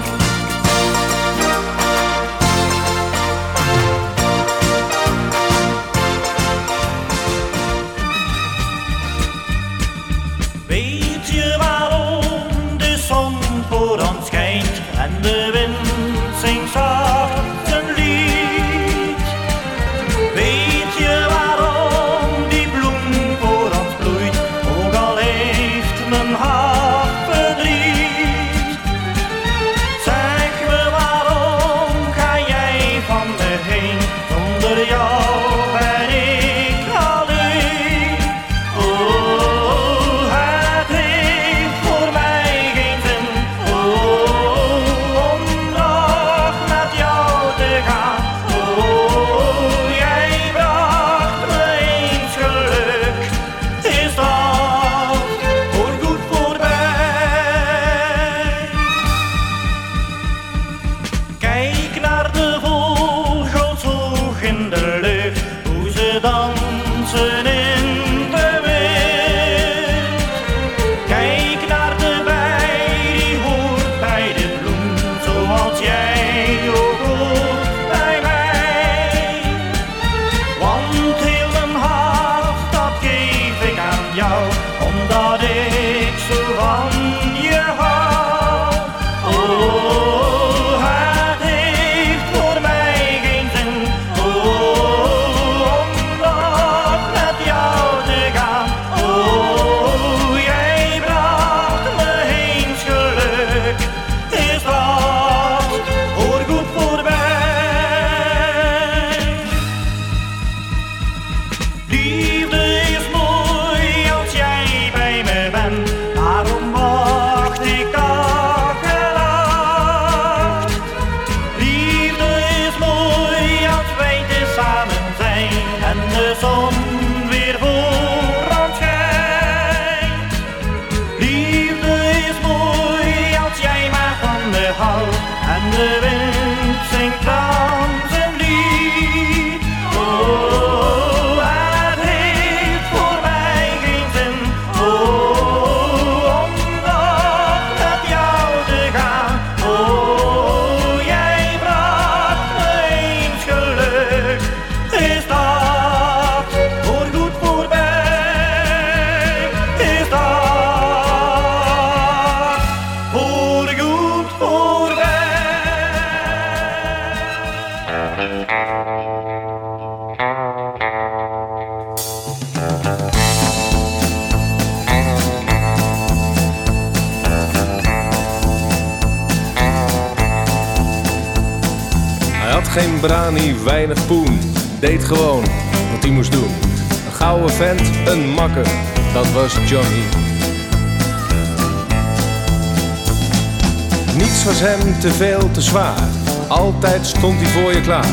[195.01, 196.09] Te veel, te zwaar.
[196.49, 198.11] Altijd stond hij voor je klaar.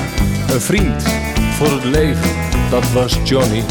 [0.50, 1.04] Een vriend
[1.58, 2.30] voor het leven,
[2.70, 3.64] dat was Johnny.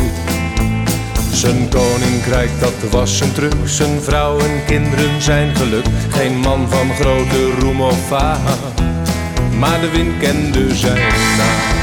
[1.32, 3.54] Zijn koninkrijk, dat was zijn truc.
[3.64, 5.86] Zijn vrouw en kinderen zijn geluk.
[6.10, 8.40] Geen man van grote roem of faam.
[9.58, 10.98] Maar de wind kende zijn
[11.36, 11.76] naam.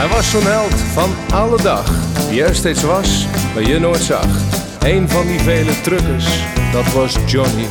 [0.00, 1.99] Hij was zo'n held van alle dag,
[2.30, 4.26] die steeds was, maar je nooit zag.
[4.78, 6.26] Een van die vele truckers,
[6.72, 7.66] dat was Johnny.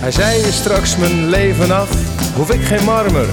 [0.00, 1.90] Hij zei je straks mijn leven af,
[2.36, 3.26] hoef ik geen marmer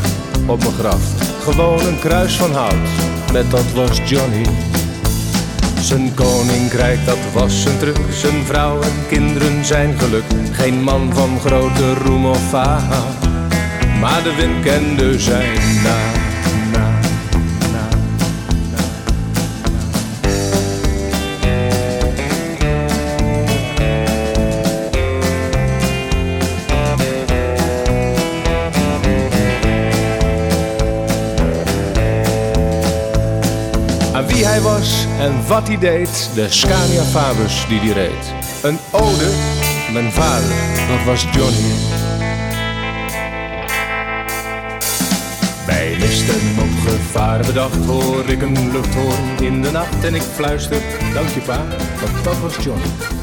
[0.46, 1.02] op mijn graf.
[1.44, 2.90] Gewoon een kruis van hout,
[3.32, 4.46] met dat was Johnny.
[5.82, 7.98] Zijn koninkrijk, dat was zijn truc.
[8.12, 10.24] Zijn vrouw en kinderen zijn geluk.
[10.52, 12.84] Geen man van grote roem of faam.
[14.00, 16.09] Maar de wind kende zijn naam,
[35.50, 38.34] wat hij deed, de Scania Fabus die hij reed.
[38.62, 39.30] Een ode,
[39.93, 40.50] mijn vader,
[40.88, 41.74] dat was Johnny.
[45.65, 50.82] Bij misten op gevaar bedacht hoor ik een luchthoorn in de nacht en ik fluister,
[51.14, 51.65] dank je pa,
[52.24, 53.19] dat was Johnny.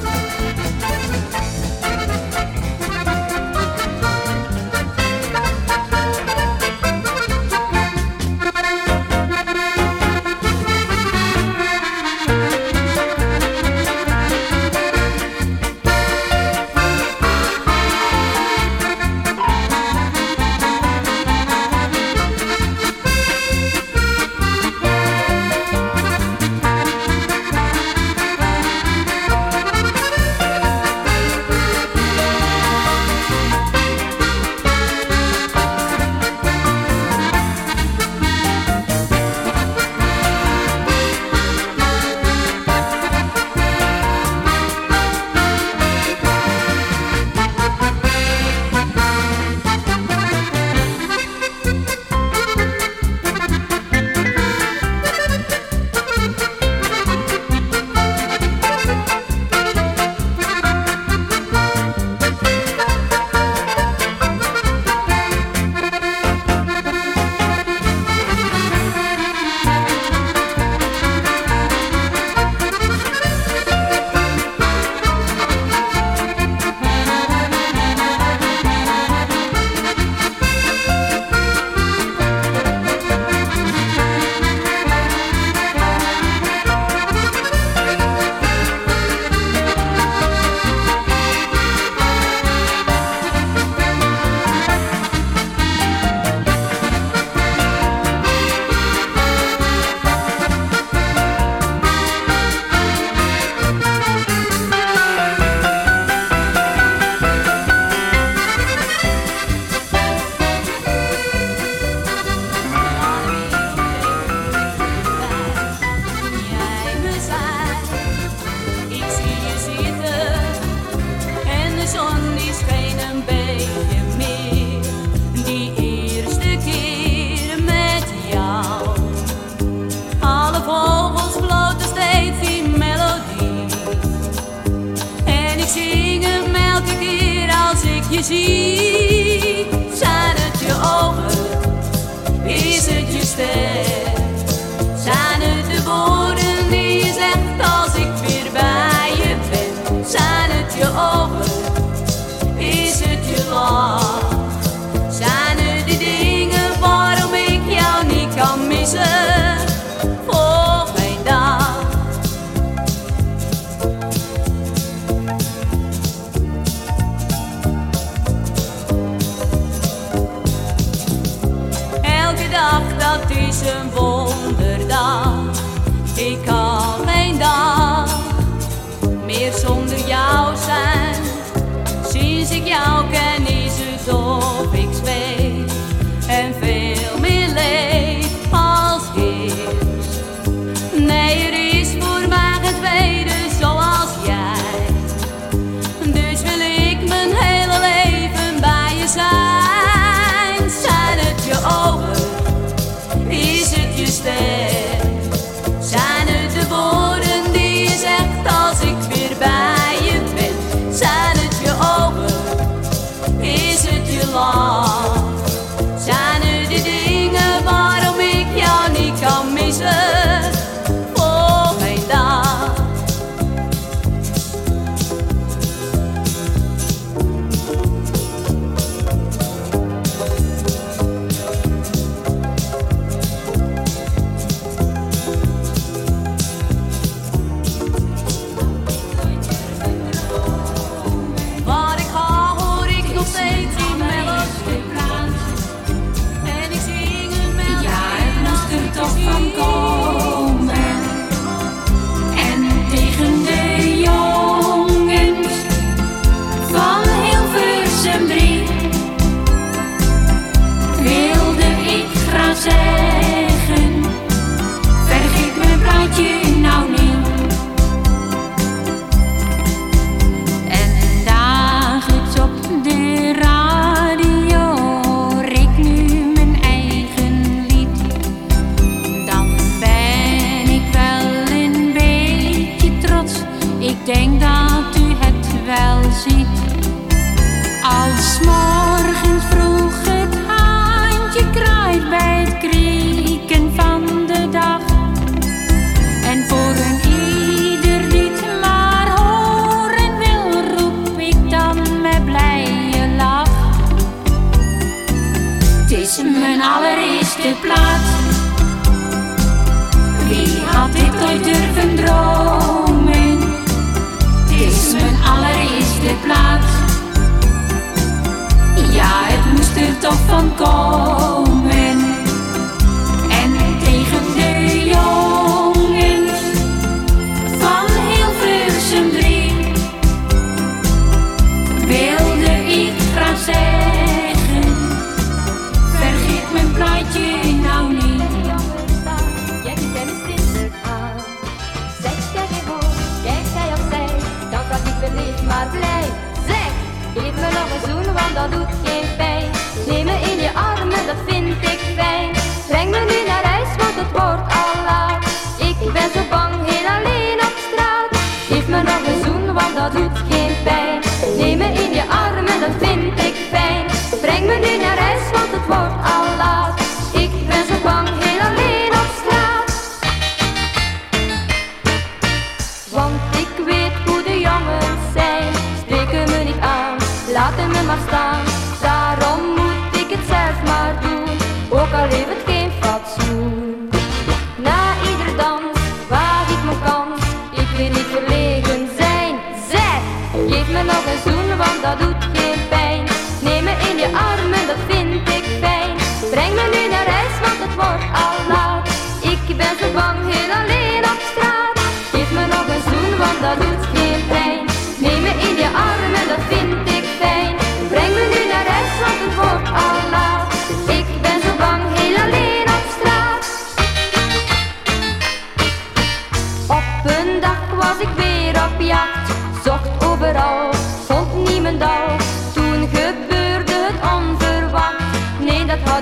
[214.39, 214.86] 哦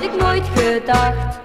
[0.04, 1.40] ik nooit gedacht.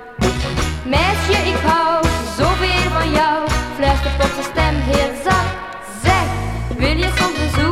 [0.85, 2.05] Meisje, ik hou
[2.37, 5.55] zoveel van jou, fluistert op zijn stem heel zacht.
[6.03, 6.27] Zeg,
[6.77, 7.68] wil je soms bezoek?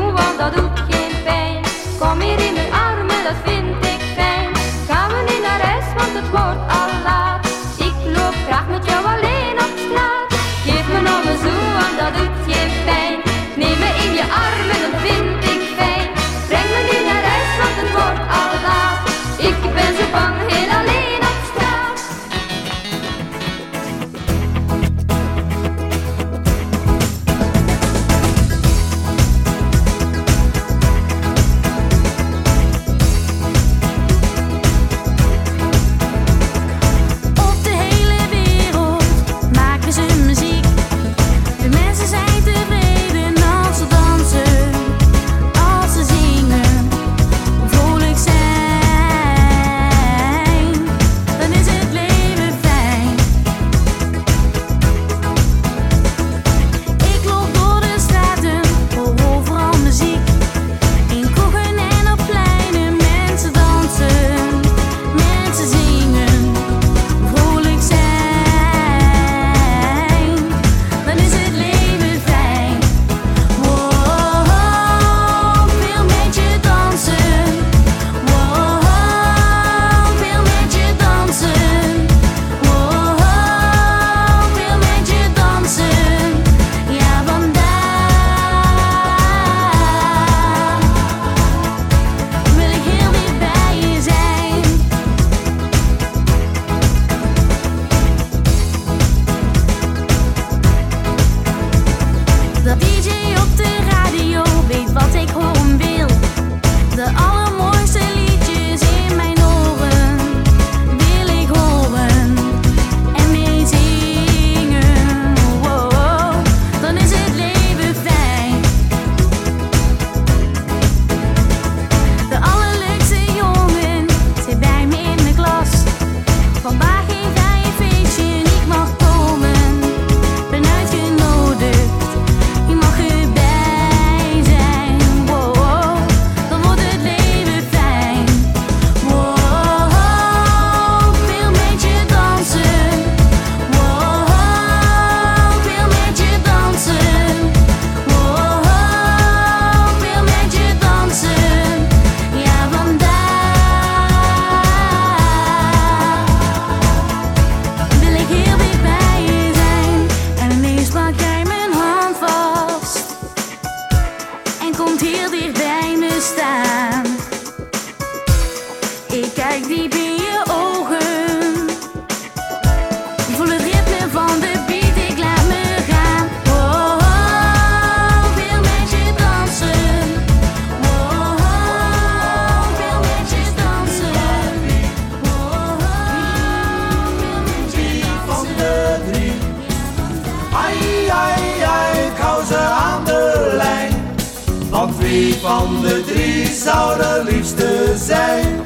[195.47, 198.65] Van de drie zou de liefste zijn?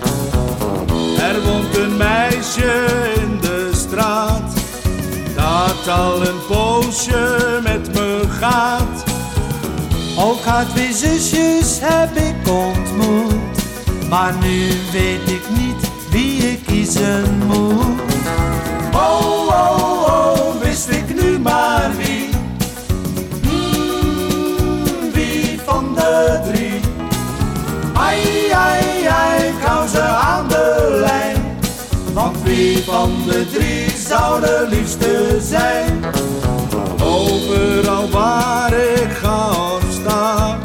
[1.20, 2.86] Er woont een meisje
[3.16, 4.54] in de straat
[5.36, 9.04] Dat al een poosje met me gaat.
[10.20, 13.34] Ook haar twee zusjes heb ik ontmoet
[14.10, 18.02] Maar nu weet ik niet wie ik kiezen moet.
[18.94, 22.30] Oh, oh, oh, wist ik nu maar wie.
[23.42, 26.61] Hmm, Wie van de drie
[28.02, 31.60] Ai, ai, ai, hou ze aan de lijn
[32.14, 36.04] Want wie van de drie zou de liefste zijn
[37.04, 39.52] Overal waar ik ga
[40.02, 40.58] sta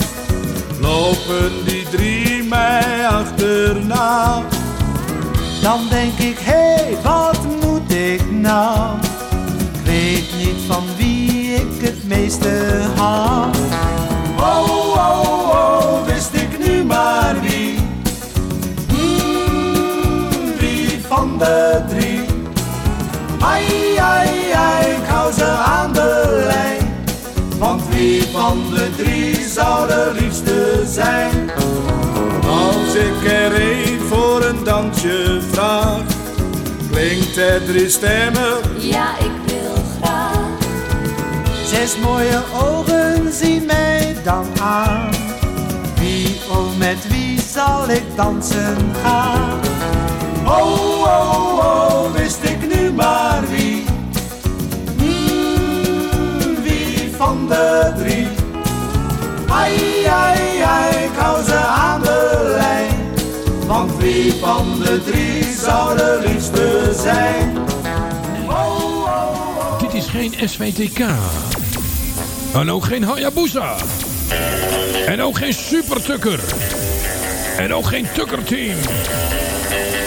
[0.81, 4.43] Lopen die drie mij achterna
[5.63, 8.99] Dan denk ik, hé, hey, wat moet ik nou?
[9.59, 13.51] Ik weet niet van wie ik het meeste hou.
[23.47, 27.05] Ai, ai, ai, ik hou ze aan de lijn.
[27.59, 31.51] Want wie van de drie zou de liefste zijn?
[32.49, 36.03] Als ik er een voor een dansje vraag
[36.91, 40.39] Klinkt er drie stemmen Ja, ik wil graag.
[41.65, 45.11] Zes mooie ogen zien mij dan aan.
[45.99, 49.61] Wie of met wie zal ik dansen gaan?
[50.45, 53.26] Oh, oh, oh, wist ik nu maar
[57.49, 58.27] de drie.
[59.49, 62.95] Ai, ai, ai, hou ze aan de lijn.
[63.67, 67.59] Want wie van de drie zou de liefste zijn?
[69.81, 70.99] Dit is geen SVTK.
[72.55, 73.77] En ook geen Hayabusa.
[75.07, 76.41] En ook geen Supertukker.
[77.59, 78.77] En ook geen Tukkerteam.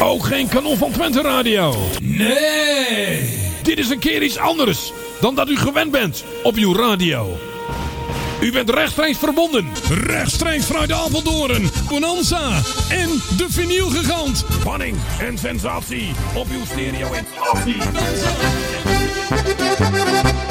[0.02, 1.76] Ook geen Kanon van Twente Radio.
[2.02, 3.49] Nee!
[3.70, 7.38] Dit is een keer iets anders dan dat u gewend bent op uw radio.
[8.42, 9.68] U bent rechtstreeks verbonden.
[9.90, 14.46] Rechtstreeks vanuit Apeldoorn, Bonanza en de vinylgigant.
[14.60, 17.82] Spanning en sensatie op uw stereo-installatie.
[19.78, 20.49] op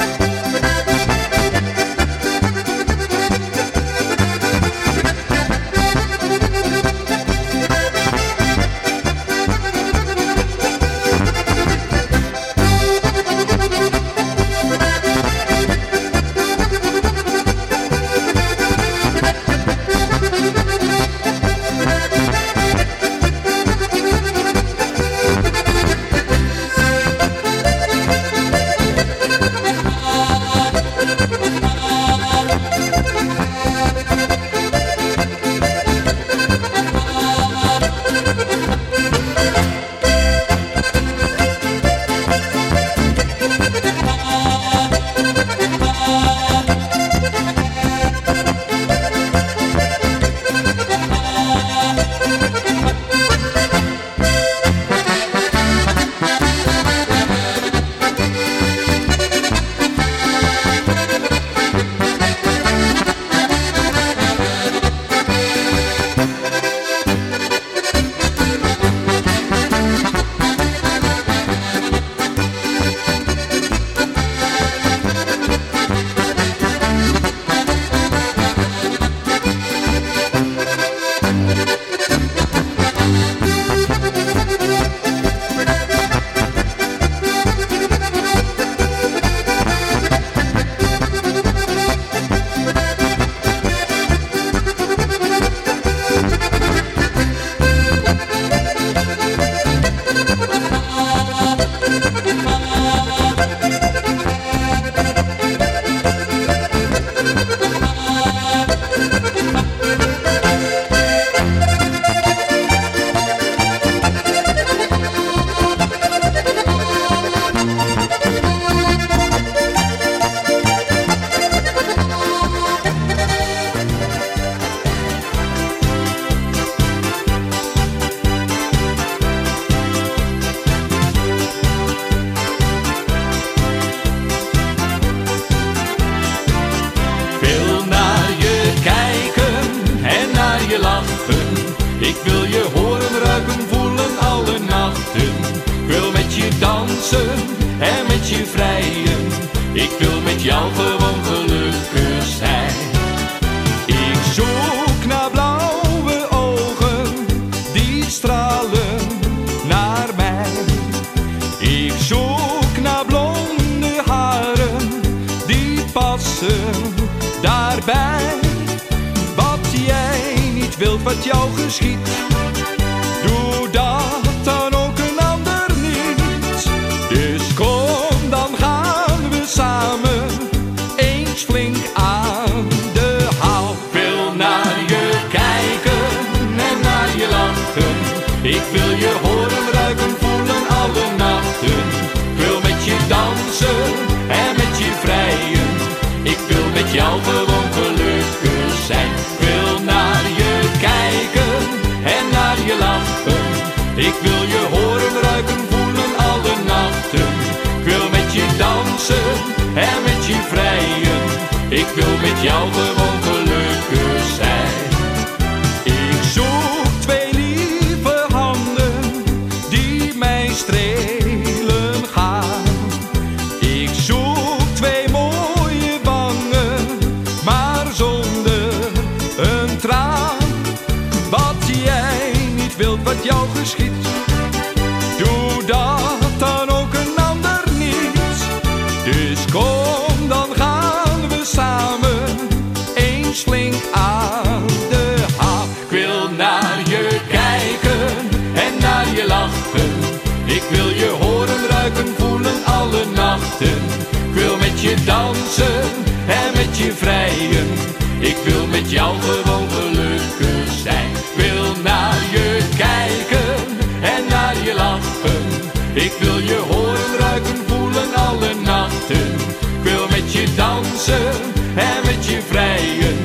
[271.75, 273.17] en met je vrijen.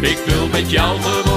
[0.00, 1.29] Ik wil met jou gewoon.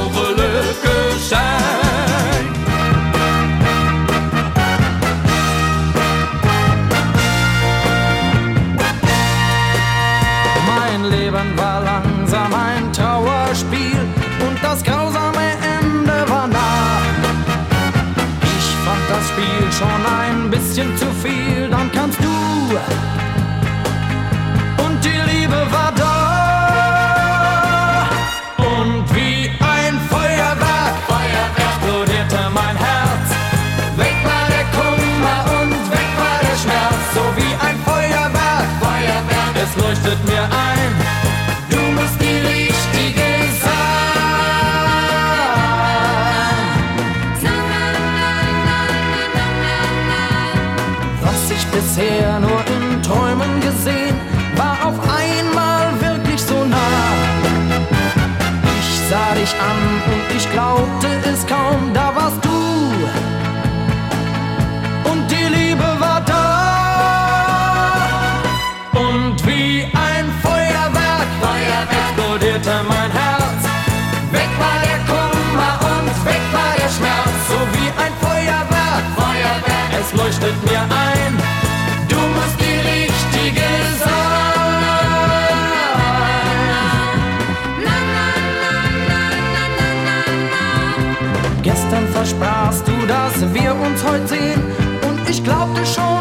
[95.86, 96.13] 手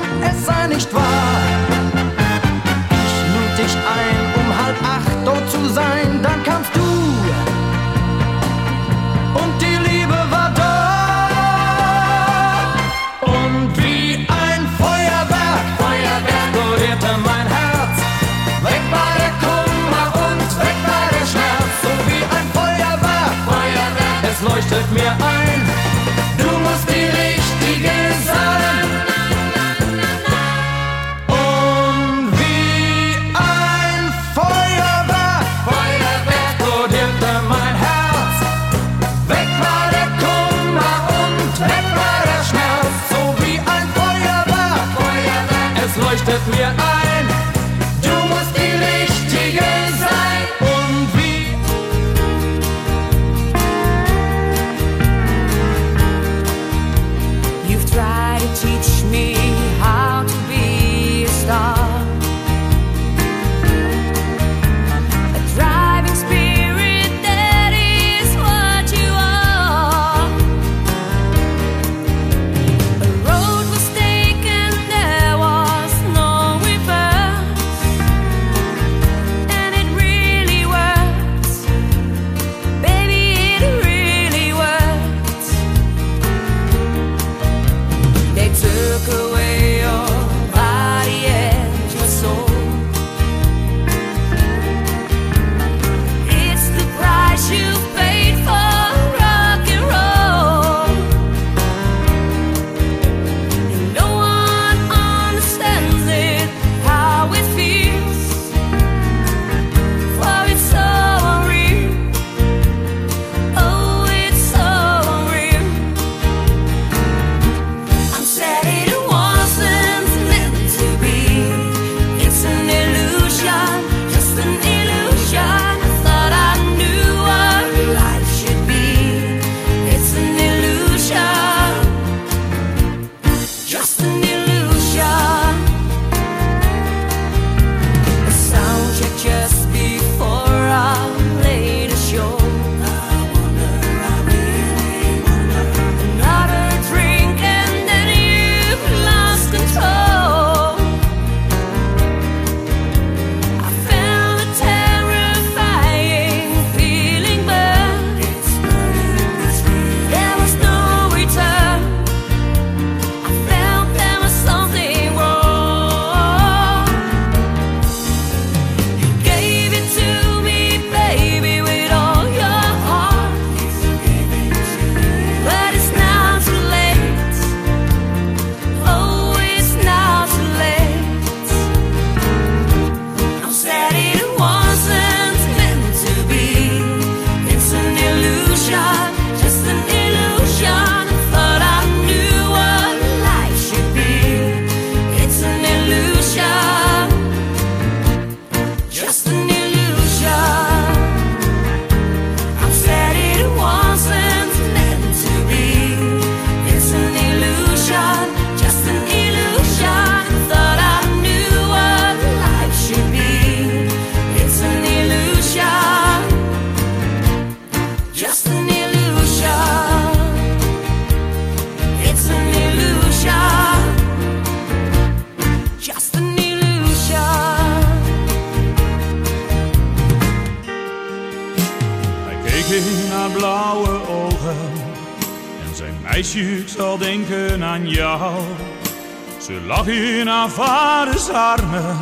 [240.52, 241.98] vaders armen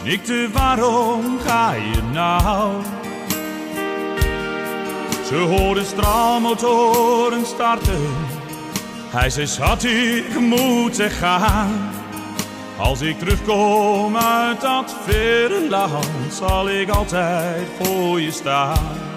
[0.00, 2.82] snikte: Waarom ga je nou?
[5.26, 8.14] Ze hoorden straalmotoren starten.
[9.10, 11.90] Hij zei: Schat, ik moet er gaan.
[12.76, 19.09] Als ik terugkom uit dat verre land, zal ik altijd voor je staan.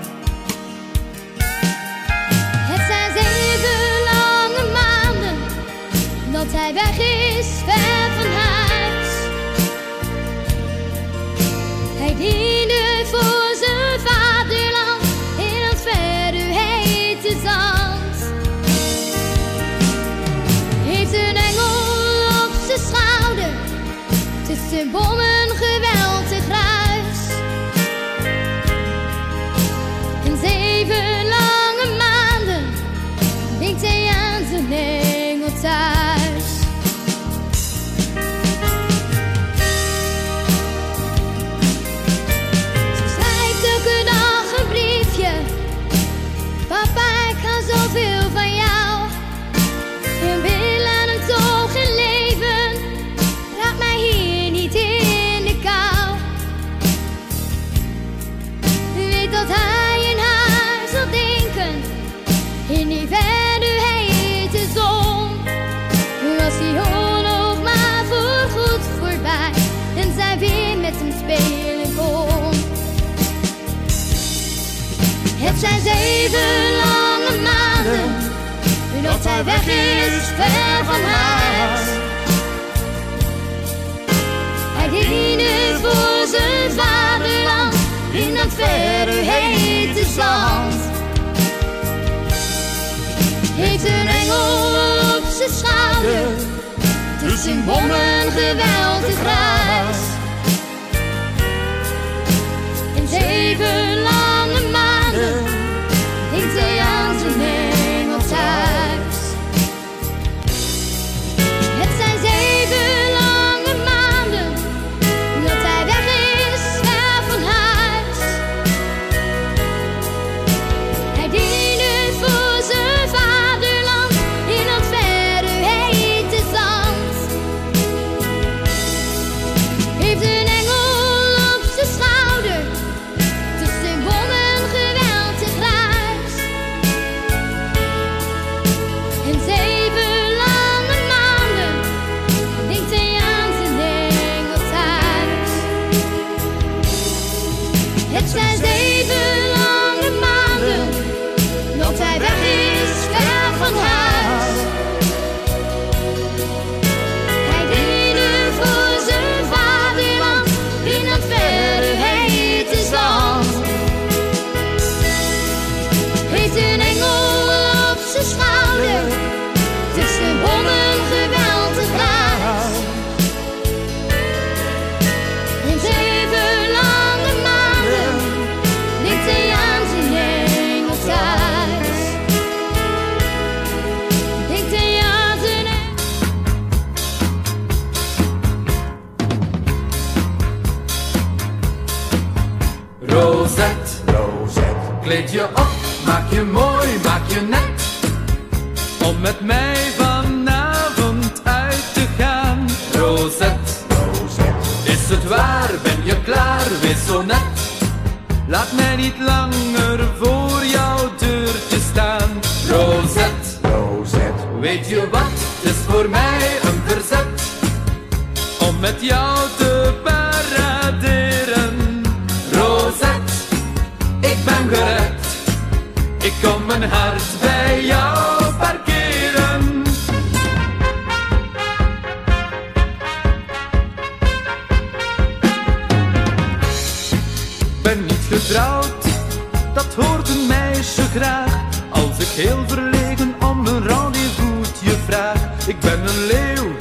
[245.68, 246.76] Ik ben een leeuw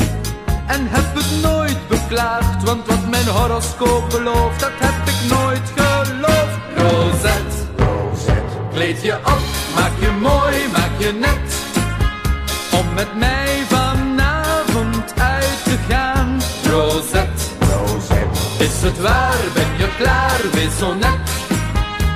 [0.67, 2.65] en heb het nooit beklaagd.
[2.65, 6.59] Want wat mijn horoscoop belooft, dat heb ik nooit geloofd.
[6.77, 7.57] Rosette,
[8.73, 9.43] kleed je op,
[9.75, 11.55] maak je mooi, maak je net.
[12.81, 16.41] Om met mij vanavond uit te gaan.
[16.71, 18.65] Rosette, Rosette.
[18.65, 21.21] is het waar, ben je klaar, wees zo net.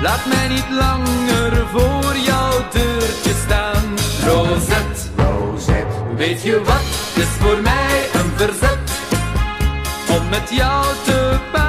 [0.03, 3.85] Laat mij niet langer voor jouw deurtje staan.
[4.27, 4.76] Rosette.
[6.17, 6.83] Weet je wat
[7.15, 8.91] is voor mij een verzet
[10.09, 11.66] om met jou te buiten?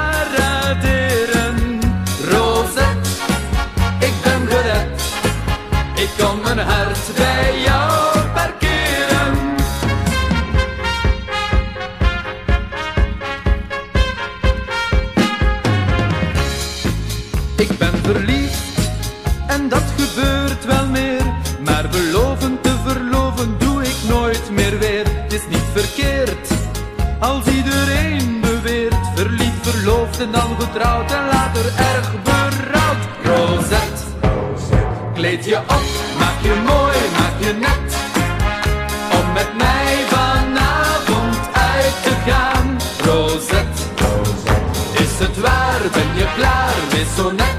[30.20, 33.02] en dan getrouwd en later erg berouwd.
[33.24, 34.02] Rosette,
[35.14, 35.82] kleed je op,
[36.18, 37.96] maak je mooi, maak je net.
[39.20, 42.76] Om met mij vanavond uit te gaan.
[43.04, 43.82] Rosette,
[44.92, 47.58] is het waar, ben je klaar, wees zo net.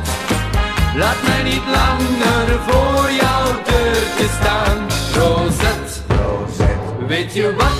[0.96, 4.88] Laat mij niet langer voor jouw deurtje staan.
[5.14, 6.00] Rosette,
[7.08, 7.79] weet je wat?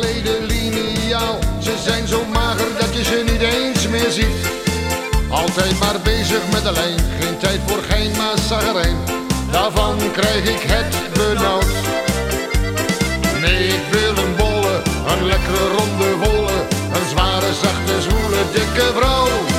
[0.00, 1.38] Liniaal.
[1.58, 4.36] Ze zijn zo mager dat je ze niet eens meer ziet.
[5.28, 8.96] Altijd maar bezig met de lijn, geen tijd voor geen mazagerijn.
[9.50, 11.74] Daarvan krijg ik het benauwd.
[13.40, 16.52] Nee, ik wil een bolle, een lekkere ronde volle,
[16.92, 19.55] een zware, zachte, zwoele, dikke vrouw.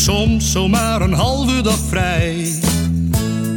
[0.00, 2.58] Soms zomaar een halve dag vrij.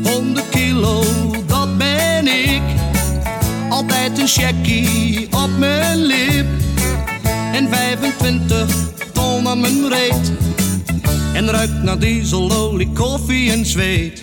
[0.03, 1.03] 100 kilo,
[1.47, 2.61] dat ben ik.
[3.69, 6.45] Altijd een checkie op mijn lip.
[7.53, 8.67] En 25
[9.13, 10.31] ton aan mijn reet.
[11.33, 14.19] En ruikt naar diesel, olie, koffie en zweet.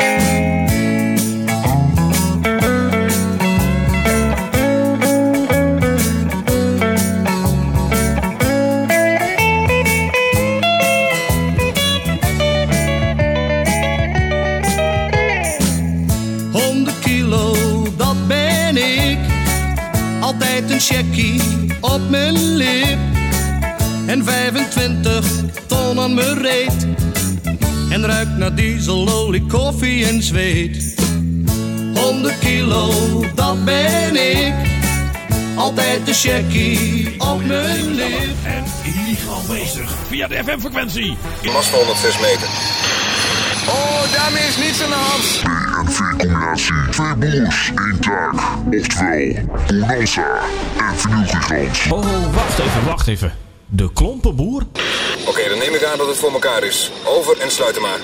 [20.90, 21.40] Checkie
[21.80, 22.98] op mijn lip.
[24.06, 25.26] En 25
[25.66, 26.86] ton aan mijn reet.
[27.90, 30.94] En ruikt naar diesel, olie, koffie en zweet.
[31.94, 32.90] 100 kilo,
[33.34, 34.54] dat ben ik.
[35.56, 38.28] Altijd een checkie op mijn lip.
[38.44, 41.16] En illegaal bezig via de FM-frequentie.
[41.52, 42.48] Mast van 106 meter.
[43.70, 45.42] Oh, daarmee is niets aan de hand.
[45.84, 46.74] BNV-combinatie.
[46.90, 48.34] Twee broers, één taak.
[48.70, 49.34] Oftewel,
[49.66, 50.38] Bonanza
[50.78, 51.92] en Vernieuwgigant.
[51.92, 53.34] Oh, wacht even, wacht even.
[53.66, 54.62] De klompenboer?
[55.26, 56.90] Oké, dan neem ik aan dat het voor elkaar is.
[57.04, 58.00] Over en sluit hem aan.